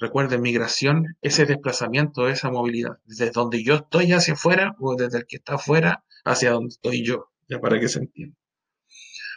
Recuerden, 0.00 0.40
migración, 0.40 1.18
ese 1.20 1.44
desplazamiento, 1.44 2.26
esa 2.26 2.50
movilidad, 2.50 2.98
desde 3.04 3.30
donde 3.30 3.62
yo 3.62 3.74
estoy 3.74 4.12
hacia 4.12 4.32
afuera 4.32 4.74
o 4.78 4.96
desde 4.96 5.18
el 5.18 5.26
que 5.26 5.36
está 5.36 5.56
afuera 5.56 6.02
hacia 6.24 6.52
donde 6.52 6.70
estoy 6.70 7.04
yo, 7.04 7.30
ya 7.48 7.58
para 7.60 7.78
que 7.78 7.88
se 7.88 7.98
entienda. 7.98 8.34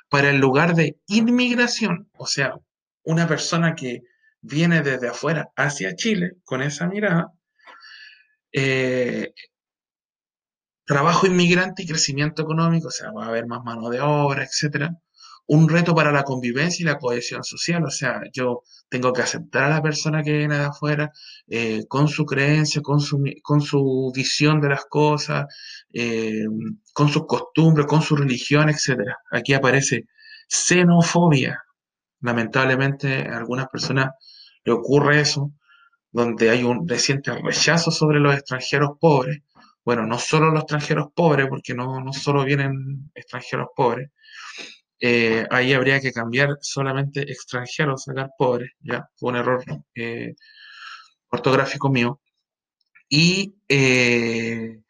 Para 0.10 0.30
el 0.30 0.38
lugar 0.38 0.74
de 0.74 0.98
inmigración, 1.08 2.10
o 2.18 2.28
sea, 2.28 2.56
una 3.04 3.28
persona 3.28 3.76
que 3.76 4.04
viene 4.40 4.82
desde 4.82 5.10
afuera 5.10 5.50
hacia 5.58 5.96
Chile 5.96 6.38
con 6.46 6.62
esa 6.62 6.88
mirada, 6.88 7.34
eh, 8.54 9.34
trabajo 10.86 11.28
inmigrante 11.28 11.84
y 11.84 11.88
crecimiento 11.88 12.42
económico, 12.42 12.88
o 12.88 12.92
sea, 12.92 13.12
va 13.12 13.26
a 13.26 13.28
haber 13.28 13.48
más 13.48 13.66
mano 13.66 13.90
de 13.90 14.00
obra, 14.00 14.44
etcétera. 14.46 14.96
Un 15.48 15.68
reto 15.70 15.94
para 15.94 16.12
la 16.12 16.24
convivencia 16.24 16.84
y 16.84 16.86
la 16.86 16.98
cohesión 16.98 17.44
social, 17.44 17.84
o 17.84 17.90
sea, 17.90 18.22
yo 18.34 18.64
tengo 18.90 19.12
que 19.14 19.22
aceptar 19.22 19.64
a 19.64 19.70
la 19.70 19.82
persona 19.82 20.24
que 20.24 20.32
viene 20.32 20.58
de 20.58 20.66
afuera 20.66 21.12
eh, 21.48 21.84
con 21.88 22.08
su 22.08 22.26
creencia, 22.26 22.82
con 22.82 23.00
su, 23.00 23.22
con 23.42 23.62
su 23.62 24.12
visión 24.16 24.62
de 24.62 24.70
las 24.70 24.86
cosas, 24.86 25.46
eh, 25.94 26.46
con 26.94 27.10
sus 27.10 27.26
costumbres, 27.28 27.88
con 27.88 28.02
su 28.02 28.16
religión, 28.16 28.70
etcétera. 28.70 29.18
Aquí 29.32 29.54
aparece 29.54 30.06
xenofobia. 30.48 31.64
Lamentablemente, 32.22 33.28
a 33.28 33.38
algunas 33.38 33.68
personas 33.68 34.12
le 34.64 34.72
ocurre 34.72 35.20
eso, 35.20 35.52
donde 36.12 36.50
hay 36.52 36.64
un 36.64 36.88
reciente 36.88 37.32
rechazo 37.34 37.92
sobre 37.92 38.20
los 38.20 38.34
extranjeros 38.34 38.92
pobres 39.00 39.42
bueno, 39.86 40.06
no 40.06 40.18
solo 40.18 40.52
los 40.52 40.62
extranjeros 40.62 41.08
pobres, 41.14 41.48
porque 41.50 41.74
no, 41.74 42.00
no 42.00 42.14
solo 42.14 42.46
vienen 42.46 43.12
extranjeros 43.16 43.68
pobres, 43.76 44.12
eh, 45.06 45.46
ahí 45.52 45.74
habría 45.74 46.00
que 46.00 46.14
cambiar 46.14 46.58
solamente 46.62 47.22
extranjeros, 47.30 48.04
sacar 48.06 48.32
pobres, 48.38 48.72
ya, 48.80 49.10
fue 49.18 49.32
un 49.32 49.36
error 49.38 49.64
eh, 49.96 50.34
ortográfico 51.30 51.90
mío. 51.90 52.22
Y 53.10 53.56
eh, 53.68 54.82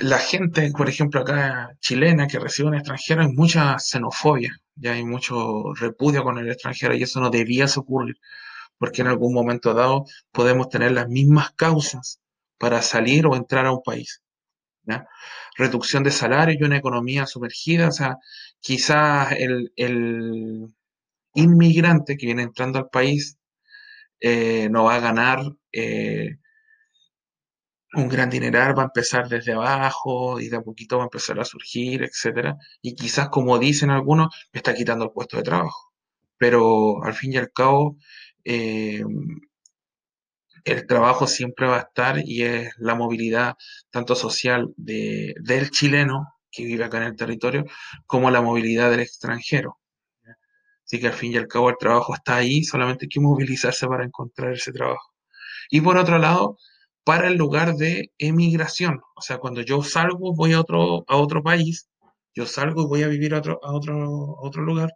la 0.00 0.18
gente, 0.18 0.72
por 0.72 0.88
ejemplo, 0.88 1.20
acá 1.20 1.70
chilena 1.80 2.26
que 2.26 2.38
recibe 2.38 2.68
un 2.68 2.76
extranjero, 2.76 3.22
hay 3.22 3.28
mucha 3.28 3.78
xenofobia, 3.78 4.56
ya 4.74 4.92
hay 4.94 5.04
mucho 5.04 5.74
repudio 5.74 6.24
con 6.24 6.38
el 6.38 6.50
extranjero 6.50 6.94
y 6.94 7.02
eso 7.02 7.20
no 7.20 7.28
debía 7.30 7.66
ocurrir, 7.76 8.16
porque 8.78 9.02
en 9.02 9.08
algún 9.08 9.34
momento 9.34 9.74
dado 9.74 10.06
podemos 10.32 10.70
tener 10.70 10.92
las 10.92 11.08
mismas 11.08 11.50
causas 11.52 12.20
para 12.58 12.80
salir 12.82 13.26
o 13.26 13.36
entrar 13.36 13.66
a 13.66 13.72
un 13.72 13.82
país. 13.82 14.22
Reducción 15.56 16.02
de 16.02 16.10
salario 16.10 16.56
y 16.58 16.64
una 16.64 16.78
economía 16.78 17.26
sumergida, 17.26 17.88
o 17.88 17.92
sea, 17.92 18.16
quizás 18.60 19.32
el, 19.32 19.72
inmigrante 21.34 22.16
que 22.16 22.26
viene 22.26 22.42
entrando 22.42 22.78
al 22.78 22.88
país 22.90 23.38
eh, 24.20 24.68
no 24.70 24.84
va 24.84 24.96
a 24.96 25.00
ganar 25.00 25.40
eh, 25.72 26.36
un 27.94 28.08
gran 28.08 28.30
dineral, 28.30 28.76
va 28.78 28.82
a 28.82 28.86
empezar 28.86 29.28
desde 29.28 29.52
abajo 29.52 30.40
y 30.40 30.48
de 30.48 30.56
a 30.56 30.62
poquito 30.62 30.96
va 30.98 31.04
a 31.04 31.06
empezar 31.06 31.38
a 31.40 31.44
surgir, 31.44 32.02
etcétera. 32.02 32.56
Y 32.82 32.94
quizás, 32.94 33.28
como 33.28 33.58
dicen 33.58 33.90
algunos, 33.90 34.28
está 34.52 34.74
quitando 34.74 35.04
el 35.06 35.12
puesto 35.12 35.36
de 35.36 35.42
trabajo. 35.42 35.92
Pero 36.38 37.02
al 37.04 37.14
fin 37.14 37.32
y 37.32 37.36
al 37.38 37.52
cabo, 37.52 37.96
eh, 38.44 39.04
el 40.64 40.86
trabajo 40.86 41.26
siempre 41.26 41.66
va 41.66 41.76
a 41.76 41.80
estar 41.80 42.18
y 42.24 42.42
es 42.42 42.72
la 42.78 42.94
movilidad 42.94 43.54
tanto 43.90 44.14
social 44.14 44.72
de, 44.76 45.34
del 45.40 45.70
chileno 45.70 46.34
que 46.50 46.64
vive 46.64 46.84
acá 46.84 46.98
en 46.98 47.04
el 47.04 47.16
territorio 47.16 47.64
como 48.06 48.30
la 48.30 48.42
movilidad 48.42 48.90
del 48.90 49.00
extranjero. 49.00 49.78
Así 50.84 51.00
que 51.00 51.06
al 51.06 51.12
fin 51.12 51.32
y 51.32 51.36
al 51.36 51.46
cabo 51.46 51.70
el 51.70 51.76
trabajo 51.78 52.14
está 52.14 52.36
ahí, 52.36 52.64
solamente 52.64 53.04
hay 53.04 53.08
que 53.08 53.20
movilizarse 53.20 53.86
para 53.86 54.04
encontrar 54.04 54.52
ese 54.54 54.72
trabajo. 54.72 55.14
Y 55.70 55.80
por 55.80 55.96
otro 55.96 56.18
lado, 56.18 56.56
para 57.04 57.28
el 57.28 57.36
lugar 57.36 57.74
de 57.76 58.12
emigración, 58.18 59.00
o 59.14 59.22
sea, 59.22 59.38
cuando 59.38 59.62
yo 59.62 59.82
salgo, 59.84 60.34
voy 60.34 60.52
a 60.52 60.60
otro, 60.60 61.04
a 61.06 61.16
otro 61.16 61.42
país, 61.44 61.88
yo 62.34 62.46
salgo 62.46 62.82
y 62.82 62.86
voy 62.86 63.02
a 63.04 63.08
vivir 63.08 63.34
a 63.34 63.38
otro, 63.38 63.60
a 63.62 63.72
otro, 63.72 63.94
a 64.38 64.42
otro 64.46 64.62
lugar, 64.62 64.92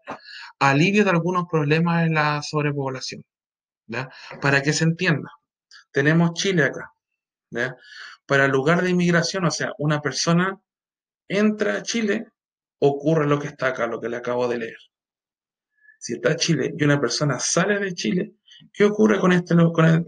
alivio 0.59 1.05
de 1.05 1.11
algunos 1.11 1.45
problemas 1.51 2.07
en 2.07 2.15
la 2.15 2.43
sobrepoblación. 2.43 3.23
Para 4.41 4.63
que 4.63 4.73
se 4.73 4.85
entienda, 4.85 5.31
tenemos 5.95 6.35
Chile 6.35 6.65
acá. 6.65 6.93
Para 8.27 8.47
el 8.47 8.51
lugar 8.51 8.83
de 8.83 8.91
inmigración, 8.91 9.45
o 9.45 9.51
sea, 9.51 9.73
una 9.79 10.03
persona 10.03 10.61
entra 11.29 11.77
a 11.77 11.83
Chile, 11.83 12.27
ocurre 12.81 13.27
lo 13.27 13.39
que 13.39 13.47
está 13.47 13.69
acá, 13.69 13.87
lo 13.87 14.01
que 14.01 14.09
le 14.09 14.17
acabo 14.17 14.49
de 14.49 14.59
leer. 14.59 14.77
Si 15.99 16.15
está 16.15 16.35
Chile 16.35 16.75
y 16.77 16.85
una 16.85 17.01
persona 17.01 17.39
sale 17.39 17.79
de 17.79 17.95
Chile, 17.95 18.35
¿qué 18.73 18.85
ocurre 18.85 19.21
con, 19.21 19.33
este, 19.33 19.55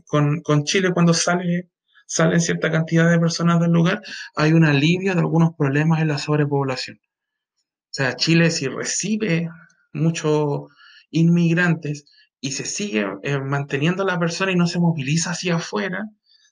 con, 0.04 0.42
con 0.42 0.64
Chile 0.64 0.92
cuando 0.92 1.14
sale, 1.14 1.70
salen 2.06 2.40
cierta 2.40 2.70
cantidad 2.70 3.08
de 3.08 3.20
personas 3.20 3.60
del 3.60 3.70
lugar? 3.70 4.02
Hay 4.34 4.52
un 4.52 4.64
alivio 4.64 5.14
de 5.14 5.20
algunos 5.20 5.54
problemas 5.56 6.00
en 6.00 6.08
la 6.08 6.18
sobrepoblación. 6.18 6.98
O 7.00 7.94
sea, 7.96 8.16
Chile 8.16 8.50
si 8.50 8.66
recibe 8.66 9.48
muchos 9.92 10.68
inmigrantes, 11.10 12.06
y 12.40 12.52
se 12.52 12.64
sigue 12.64 13.06
eh, 13.22 13.38
manteniendo 13.38 14.04
la 14.04 14.18
persona 14.18 14.52
y 14.52 14.56
no 14.56 14.66
se 14.66 14.78
moviliza 14.78 15.30
hacia 15.30 15.56
afuera, 15.56 16.04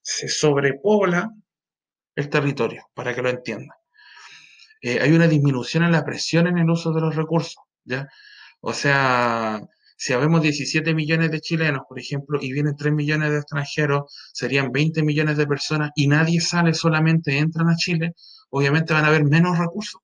se 0.02 0.28
sobrepobla, 0.28 1.30
el 2.16 2.28
territorio, 2.28 2.84
para 2.94 3.14
que 3.14 3.22
lo 3.22 3.30
entiendan. 3.30 3.76
Eh, 4.82 5.00
hay 5.00 5.12
una 5.12 5.28
disminución 5.28 5.82
en 5.84 5.92
la 5.92 6.04
presión 6.04 6.46
en 6.46 6.58
el 6.58 6.70
uso 6.70 6.92
de 6.92 7.00
los 7.00 7.16
recursos, 7.16 7.62
¿ya? 7.84 8.08
O 8.60 8.72
sea, 8.72 9.62
si 9.96 10.12
habemos 10.12 10.42
17 10.42 10.94
millones 10.94 11.30
de 11.30 11.40
chilenos, 11.40 11.82
por 11.88 11.98
ejemplo, 11.98 12.38
y 12.40 12.52
vienen 12.52 12.76
3 12.76 12.92
millones 12.92 13.30
de 13.30 13.38
extranjeros, 13.38 14.12
serían 14.32 14.72
20 14.72 15.02
millones 15.02 15.36
de 15.36 15.46
personas 15.46 15.90
y 15.94 16.08
nadie 16.08 16.40
sale, 16.40 16.74
solamente 16.74 17.38
entran 17.38 17.68
a 17.68 17.76
Chile, 17.76 18.12
obviamente 18.50 18.92
van 18.92 19.04
a 19.04 19.08
haber 19.08 19.24
menos 19.24 19.58
recursos. 19.58 20.00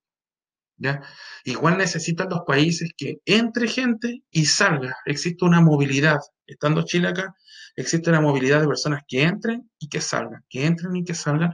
Igual 1.45 1.79
necesitan 1.79 2.29
los 2.29 2.41
países 2.47 2.91
que 2.97 3.19
entre 3.27 3.69
gente 3.69 4.23
y 4.31 4.47
salga. 4.47 4.97
Existe 5.07 5.45
una 5.45 5.61
movilidad. 5.61 6.19
Estando 6.47 6.83
Chile 6.83 7.09
acá, 7.09 7.35
existe 7.77 8.11
una 8.11 8.21
movilidad 8.21 8.61
de 8.61 8.69
personas 8.69 9.03
que 9.07 9.23
entren 9.23 9.71
y 9.79 9.89
que 9.89 10.01
salgan, 10.01 10.45
que 10.49 10.67
entren 10.67 10.97
y 10.97 11.05
que 11.05 11.15
salgan, 11.15 11.53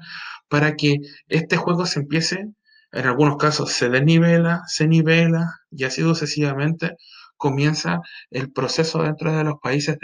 para 0.49 0.75
que 0.77 0.97
este 1.29 1.57
juego 1.57 1.87
se 1.87 2.01
empiece, 2.01 2.47
en 2.93 3.07
algunos 3.07 3.37
casos 3.37 3.73
se 3.73 3.89
desnivela, 3.89 4.63
se 4.67 4.87
nivela 4.87 5.61
y 5.71 5.85
así 5.85 6.03
sucesivamente 6.03 6.97
comienza 7.37 8.01
el 8.31 8.53
proceso 8.53 9.03
dentro 9.03 9.37
de 9.37 9.45
los 9.45 9.57
países 9.63 9.99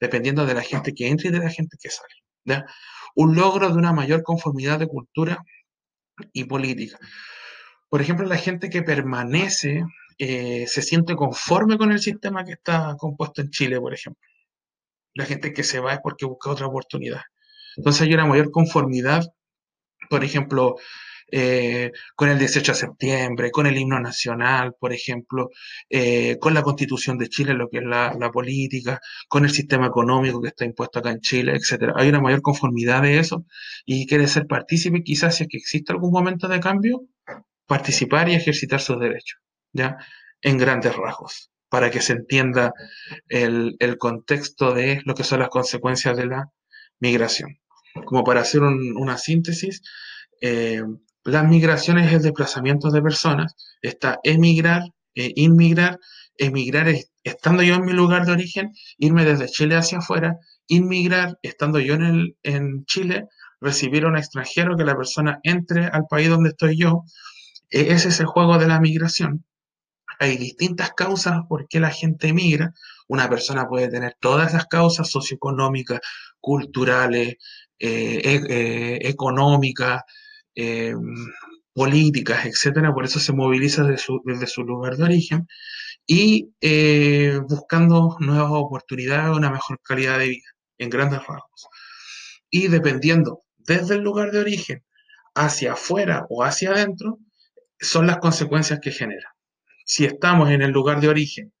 dependiendo 0.00 0.46
de 0.46 0.54
la 0.54 0.62
gente 0.62 0.94
que 0.94 1.08
entra 1.08 1.28
y 1.28 1.32
de 1.32 1.40
la 1.40 1.50
gente 1.50 1.76
que 1.80 1.90
sale. 1.90 2.64
Un 3.14 3.36
logro 3.36 3.68
de 3.68 3.74
una 3.74 3.92
mayor 3.92 4.22
conformidad 4.22 4.78
de 4.78 4.86
cultura 4.86 5.44
y 6.32 6.44
política. 6.44 6.98
Por 7.92 8.00
ejemplo, 8.00 8.26
la 8.26 8.38
gente 8.38 8.70
que 8.70 8.82
permanece 8.82 9.84
eh, 10.16 10.64
se 10.66 10.80
siente 10.80 11.14
conforme 11.14 11.76
con 11.76 11.92
el 11.92 11.98
sistema 11.98 12.42
que 12.42 12.52
está 12.52 12.96
compuesto 12.98 13.42
en 13.42 13.50
Chile, 13.50 13.78
por 13.78 13.92
ejemplo. 13.92 14.26
La 15.12 15.26
gente 15.26 15.52
que 15.52 15.62
se 15.62 15.78
va 15.78 15.92
es 15.92 16.00
porque 16.02 16.24
busca 16.24 16.50
otra 16.50 16.68
oportunidad. 16.68 17.20
Entonces 17.76 18.00
hay 18.00 18.14
una 18.14 18.24
mayor 18.24 18.50
conformidad, 18.50 19.26
por 20.08 20.24
ejemplo, 20.24 20.76
eh, 21.30 21.92
con 22.16 22.30
el 22.30 22.38
18 22.38 22.72
de 22.72 22.78
septiembre, 22.78 23.50
con 23.50 23.66
el 23.66 23.76
himno 23.76 24.00
nacional, 24.00 24.74
por 24.80 24.94
ejemplo, 24.94 25.50
eh, 25.90 26.38
con 26.40 26.54
la 26.54 26.62
constitución 26.62 27.18
de 27.18 27.28
Chile, 27.28 27.52
lo 27.52 27.68
que 27.68 27.78
es 27.78 27.84
la, 27.84 28.16
la, 28.18 28.30
política, 28.30 29.00
con 29.28 29.44
el 29.44 29.50
sistema 29.50 29.88
económico 29.88 30.40
que 30.40 30.48
está 30.48 30.64
impuesto 30.64 31.00
acá 31.00 31.10
en 31.10 31.20
Chile, 31.20 31.52
etcétera. 31.56 31.92
Hay 31.96 32.08
una 32.08 32.22
mayor 32.22 32.40
conformidad 32.40 33.02
de 33.02 33.18
eso 33.18 33.44
y 33.84 34.06
quiere 34.06 34.28
ser 34.28 34.46
partícipe, 34.46 35.02
quizás 35.02 35.36
si 35.36 35.42
es 35.42 35.50
que 35.50 35.58
existe 35.58 35.92
algún 35.92 36.10
momento 36.10 36.48
de 36.48 36.58
cambio, 36.58 37.02
participar 37.66 38.28
y 38.28 38.34
ejercitar 38.34 38.80
sus 38.80 38.98
derechos, 38.98 39.40
¿ya? 39.72 39.96
En 40.40 40.58
grandes 40.58 40.96
rasgos, 40.96 41.50
para 41.68 41.90
que 41.90 42.00
se 42.00 42.14
entienda 42.14 42.72
el, 43.28 43.76
contexto 43.98 44.74
de 44.74 45.00
lo 45.04 45.14
que 45.14 45.24
son 45.24 45.40
las 45.40 45.48
consecuencias 45.48 46.16
de 46.16 46.26
la 46.26 46.46
migración. 47.00 47.58
Como 48.06 48.24
para 48.24 48.40
hacer 48.40 48.62
una 48.62 49.18
síntesis, 49.18 49.82
eh, 50.40 50.82
las 51.24 51.46
migraciones 51.46 52.08
es 52.08 52.14
el 52.14 52.22
desplazamiento 52.22 52.90
de 52.90 53.02
personas, 53.02 53.54
está 53.80 54.18
emigrar, 54.24 54.82
eh, 55.14 55.32
inmigrar, 55.36 55.98
emigrar 56.36 56.88
es, 56.88 57.12
estando 57.22 57.62
yo 57.62 57.74
en 57.76 57.84
mi 57.84 57.92
lugar 57.92 58.26
de 58.26 58.32
origen, 58.32 58.72
irme 58.98 59.24
desde 59.24 59.46
Chile 59.46 59.76
hacia 59.76 59.98
afuera, 59.98 60.36
inmigrar, 60.66 61.38
estando 61.42 61.78
yo 61.78 61.94
en, 61.94 62.02
el, 62.02 62.36
en 62.42 62.84
Chile, 62.86 63.26
recibir 63.60 64.04
a 64.04 64.08
un 64.08 64.16
extranjero, 64.16 64.76
que 64.76 64.84
la 64.84 64.96
persona 64.96 65.38
entre 65.44 65.86
al 65.86 66.04
país 66.08 66.28
donde 66.28 66.50
estoy 66.50 66.76
yo, 66.76 67.04
ese 67.72 68.08
es 68.08 68.20
el 68.20 68.26
juego 68.26 68.58
de 68.58 68.68
la 68.68 68.80
migración. 68.80 69.44
Hay 70.18 70.36
distintas 70.36 70.92
causas 70.92 71.40
por 71.48 71.66
qué 71.68 71.80
la 71.80 71.90
gente 71.90 72.28
emigra. 72.28 72.74
Una 73.08 73.28
persona 73.28 73.66
puede 73.66 73.88
tener 73.88 74.16
todas 74.20 74.52
las 74.52 74.66
causas 74.66 75.10
socioeconómicas, 75.10 76.00
culturales, 76.40 77.36
eh, 77.78 78.20
e-, 78.24 78.46
eh, 78.48 78.98
económicas, 79.08 80.02
eh, 80.54 80.94
políticas, 81.74 82.46
etcétera. 82.46 82.92
Por 82.94 83.04
eso 83.04 83.18
se 83.18 83.32
moviliza 83.32 83.82
desde 83.84 83.98
su, 83.98 84.22
desde 84.24 84.46
su 84.46 84.62
lugar 84.62 84.96
de 84.96 85.04
origen 85.04 85.48
y 86.06 86.50
buscando 87.48 88.16
nuevas 88.20 88.50
oportunidades, 88.52 89.36
una 89.36 89.50
mejor 89.50 89.80
calidad 89.82 90.18
de 90.18 90.28
vida, 90.28 90.48
en 90.78 90.90
grandes 90.90 91.20
rasgos. 91.20 91.68
Y 92.50 92.68
dependiendo 92.68 93.42
desde 93.56 93.94
el 93.94 94.02
lugar 94.02 94.30
de 94.30 94.40
origen 94.40 94.84
hacia 95.34 95.72
afuera 95.72 96.26
o 96.28 96.44
hacia 96.44 96.70
adentro, 96.70 97.18
son 97.82 98.06
las 98.06 98.18
consecuencias 98.18 98.80
que 98.80 98.92
genera. 98.92 99.34
Si 99.84 100.04
estamos 100.04 100.50
en 100.50 100.62
el 100.62 100.70
lugar 100.70 101.00
de 101.00 101.08
origen 101.08 101.52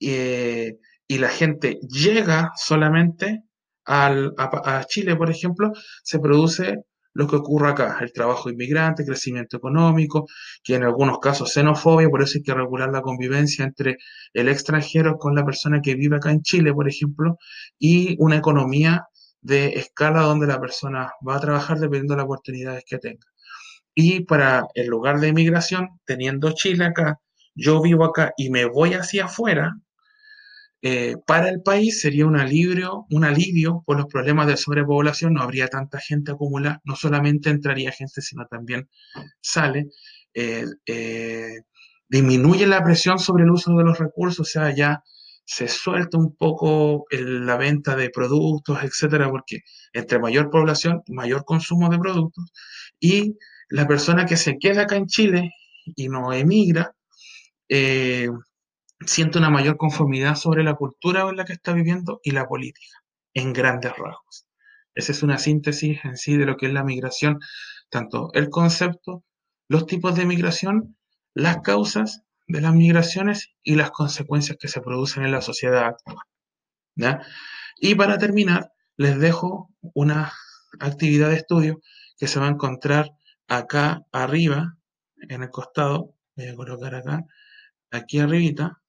eh, 0.00 0.78
y 1.06 1.18
la 1.18 1.28
gente 1.28 1.78
llega 1.88 2.50
solamente 2.56 3.44
a, 3.86 4.84
Chile, 4.88 5.16
por 5.16 5.30
ejemplo, 5.30 5.72
se 6.02 6.18
produce 6.18 6.84
lo 7.14 7.26
que 7.26 7.36
ocurre 7.36 7.70
acá, 7.70 7.98
el 8.00 8.12
trabajo 8.12 8.48
inmigrante, 8.50 9.04
crecimiento 9.04 9.56
económico, 9.56 10.26
que 10.64 10.76
en 10.76 10.84
algunos 10.84 11.18
casos 11.18 11.52
xenofobia, 11.52 12.08
por 12.08 12.22
eso 12.22 12.38
hay 12.38 12.42
que 12.42 12.54
regular 12.54 12.90
la 12.90 13.02
convivencia 13.02 13.64
entre 13.64 13.98
el 14.32 14.48
extranjero 14.48 15.18
con 15.18 15.34
la 15.34 15.44
persona 15.44 15.80
que 15.82 15.94
vive 15.94 16.16
acá 16.16 16.30
en 16.30 16.42
Chile, 16.42 16.72
por 16.72 16.88
ejemplo, 16.88 17.38
y 17.78 18.16
una 18.18 18.36
economía 18.36 19.06
de 19.42 19.68
escala 19.74 20.22
donde 20.22 20.46
la 20.46 20.60
persona 20.60 21.12
va 21.26 21.36
a 21.36 21.40
trabajar 21.40 21.78
dependiendo 21.78 22.14
de 22.14 22.18
las 22.18 22.24
oportunidades 22.24 22.84
que 22.86 22.98
tenga. 22.98 23.31
Y 23.94 24.24
para 24.24 24.66
el 24.74 24.86
lugar 24.86 25.20
de 25.20 25.28
inmigración, 25.28 26.00
teniendo 26.06 26.52
Chile 26.52 26.86
acá, 26.86 27.20
yo 27.54 27.82
vivo 27.82 28.04
acá 28.04 28.32
y 28.36 28.50
me 28.50 28.64
voy 28.64 28.94
hacia 28.94 29.26
afuera, 29.26 29.74
eh, 30.84 31.14
para 31.26 31.48
el 31.48 31.62
país 31.62 32.00
sería 32.00 32.26
un 32.26 32.36
alivio, 32.36 33.06
un 33.10 33.24
alivio 33.24 33.84
por 33.86 33.98
los 33.98 34.06
problemas 34.06 34.48
de 34.48 34.56
sobrepoblación, 34.56 35.34
no 35.34 35.42
habría 35.42 35.68
tanta 35.68 36.00
gente 36.00 36.32
acumulada, 36.32 36.80
no 36.84 36.96
solamente 36.96 37.50
entraría 37.50 37.92
gente, 37.92 38.20
sino 38.20 38.46
también 38.46 38.88
sale, 39.40 39.90
eh, 40.34 40.66
eh, 40.86 41.60
disminuye 42.08 42.66
la 42.66 42.82
presión 42.82 43.20
sobre 43.20 43.44
el 43.44 43.50
uso 43.50 43.72
de 43.76 43.84
los 43.84 43.98
recursos, 43.98 44.40
o 44.40 44.50
sea, 44.50 44.74
ya 44.74 45.02
se 45.44 45.68
suelta 45.68 46.18
un 46.18 46.34
poco 46.36 47.04
la 47.10 47.56
venta 47.56 47.94
de 47.94 48.10
productos, 48.10 48.82
etcétera, 48.82 49.30
porque 49.30 49.58
entre 49.92 50.18
mayor 50.18 50.50
población, 50.50 51.02
mayor 51.08 51.44
consumo 51.44 51.90
de 51.90 51.98
productos, 51.98 52.52
y 53.00 53.36
la 53.68 53.86
persona 53.86 54.26
que 54.26 54.36
se 54.36 54.58
queda 54.58 54.82
acá 54.82 54.96
en 54.96 55.06
Chile 55.06 55.52
y 55.84 56.08
no 56.08 56.32
emigra, 56.32 56.94
eh, 57.68 58.28
siente 59.06 59.38
una 59.38 59.50
mayor 59.50 59.76
conformidad 59.76 60.34
sobre 60.36 60.62
la 60.62 60.74
cultura 60.74 61.28
en 61.28 61.36
la 61.36 61.44
que 61.44 61.54
está 61.54 61.72
viviendo 61.72 62.20
y 62.22 62.32
la 62.32 62.46
política, 62.46 62.98
en 63.34 63.52
grandes 63.52 63.92
rasgos. 63.96 64.46
Esa 64.94 65.12
es 65.12 65.22
una 65.22 65.38
síntesis 65.38 66.04
en 66.04 66.16
sí 66.16 66.36
de 66.36 66.46
lo 66.46 66.56
que 66.56 66.66
es 66.66 66.72
la 66.72 66.84
migración, 66.84 67.40
tanto 67.88 68.30
el 68.34 68.50
concepto, 68.50 69.24
los 69.68 69.86
tipos 69.86 70.14
de 70.14 70.26
migración, 70.26 70.96
las 71.34 71.58
causas 71.62 72.22
de 72.46 72.60
las 72.60 72.74
migraciones 72.74 73.54
y 73.62 73.76
las 73.76 73.90
consecuencias 73.90 74.58
que 74.58 74.68
se 74.68 74.80
producen 74.80 75.24
en 75.24 75.32
la 75.32 75.40
sociedad 75.40 75.84
actual. 75.84 76.18
Y 77.78 77.94
para 77.94 78.18
terminar, 78.18 78.72
les 78.96 79.18
dejo 79.18 79.70
una 79.94 80.32
actividad 80.78 81.30
de 81.30 81.36
estudio 81.36 81.80
que 82.18 82.28
se 82.28 82.38
va 82.38 82.46
a 82.46 82.50
encontrar 82.50 83.10
acá 83.48 84.02
arriba, 84.12 84.76
en 85.28 85.42
el 85.42 85.50
costado, 85.50 86.14
voy 86.36 86.46
a 86.46 86.56
colocar 86.56 86.94
acá, 86.94 87.24
aquí 87.90 88.18
arribita, 88.18 88.82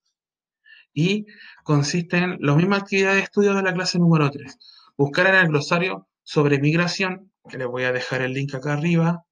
y 0.94 1.26
consiste 1.64 2.18
en 2.18 2.38
la 2.40 2.56
misma 2.56 2.78
actividad 2.78 3.16
de 3.16 3.22
estudio 3.22 3.54
de 3.54 3.64
la 3.64 3.74
clase 3.74 4.00
número 4.00 4.30
3. 4.30 4.58
Buscar 4.98 5.28
en 5.28 5.36
el 5.36 5.48
glosario 5.48 6.08
sobre 6.24 6.60
migración, 6.60 7.32
que 7.50 7.58
les 7.58 7.68
voy 7.68 7.84
a 7.84 7.92
dejar 7.92 8.22
el 8.22 8.34
link 8.34 8.54
acá 8.54 8.74
arriba 8.74 9.26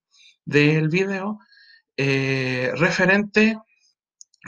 del 0.45 0.89
video, 0.89 1.39
eh, 1.97 2.71
referente 2.75 3.57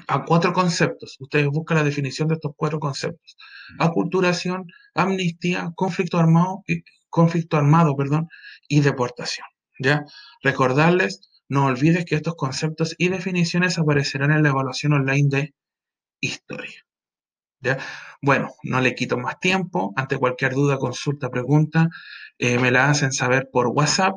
a 0.07 0.25
cuatro 0.25 0.53
conceptos. 0.53 1.17
Ustedes 1.19 1.47
buscan 1.47 1.77
la 1.77 1.83
definición 1.83 2.27
de 2.27 2.35
estos 2.35 2.53
cuatro 2.55 2.79
conceptos. 2.79 3.37
Aculturación, 3.79 4.65
amnistía, 4.95 5.71
conflicto 5.75 6.17
armado, 6.17 6.63
conflicto 7.09 7.57
armado 7.57 7.95
perdón, 7.95 8.27
y 8.67 8.81
deportación. 8.81 9.45
¿Ya? 9.79 10.05
Recordarles, 10.41 11.21
no 11.49 11.65
olvides 11.65 12.05
que 12.05 12.15
estos 12.15 12.35
conceptos 12.35 12.95
y 12.97 13.09
definiciones 13.09 13.77
aparecerán 13.77 14.31
en 14.31 14.43
la 14.43 14.49
evaluación 14.49 14.93
online 14.93 15.29
de 15.29 15.53
historia. 16.21 16.85
¿ya? 17.61 17.77
Bueno, 18.21 18.51
no 18.63 18.81
le 18.81 18.95
quito 18.95 19.17
más 19.17 19.39
tiempo. 19.39 19.93
Ante 19.95 20.17
cualquier 20.17 20.53
duda, 20.53 20.77
consulta, 20.77 21.29
pregunta, 21.29 21.89
eh, 22.39 22.59
me 22.59 22.71
la 22.71 22.89
hacen 22.89 23.11
saber 23.13 23.49
por 23.51 23.67
WhatsApp 23.67 24.15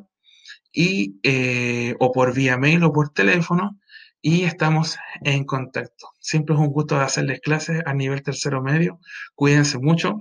y, 0.72 1.18
eh, 1.22 1.94
o 2.00 2.12
por 2.12 2.34
vía 2.34 2.56
mail 2.58 2.84
o 2.84 2.92
por 2.92 3.10
teléfono 3.10 3.78
y 4.20 4.44
estamos 4.44 4.98
en 5.22 5.44
contacto. 5.44 6.08
Siempre 6.20 6.54
es 6.54 6.60
un 6.60 6.68
gusto 6.68 6.98
hacerles 7.00 7.40
clases 7.40 7.82
a 7.86 7.94
nivel 7.94 8.22
tercero 8.22 8.62
medio. 8.62 9.00
Cuídense 9.34 9.78
mucho 9.78 10.20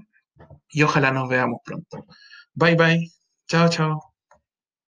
y 0.70 0.84
ojalá 0.84 1.12
nos 1.12 1.30
veamos 1.30 1.62
pronto. 1.66 2.06
Bye 2.54 2.76
bye. 2.76 3.12
Chao, 3.48 3.70
chao. 3.70 4.15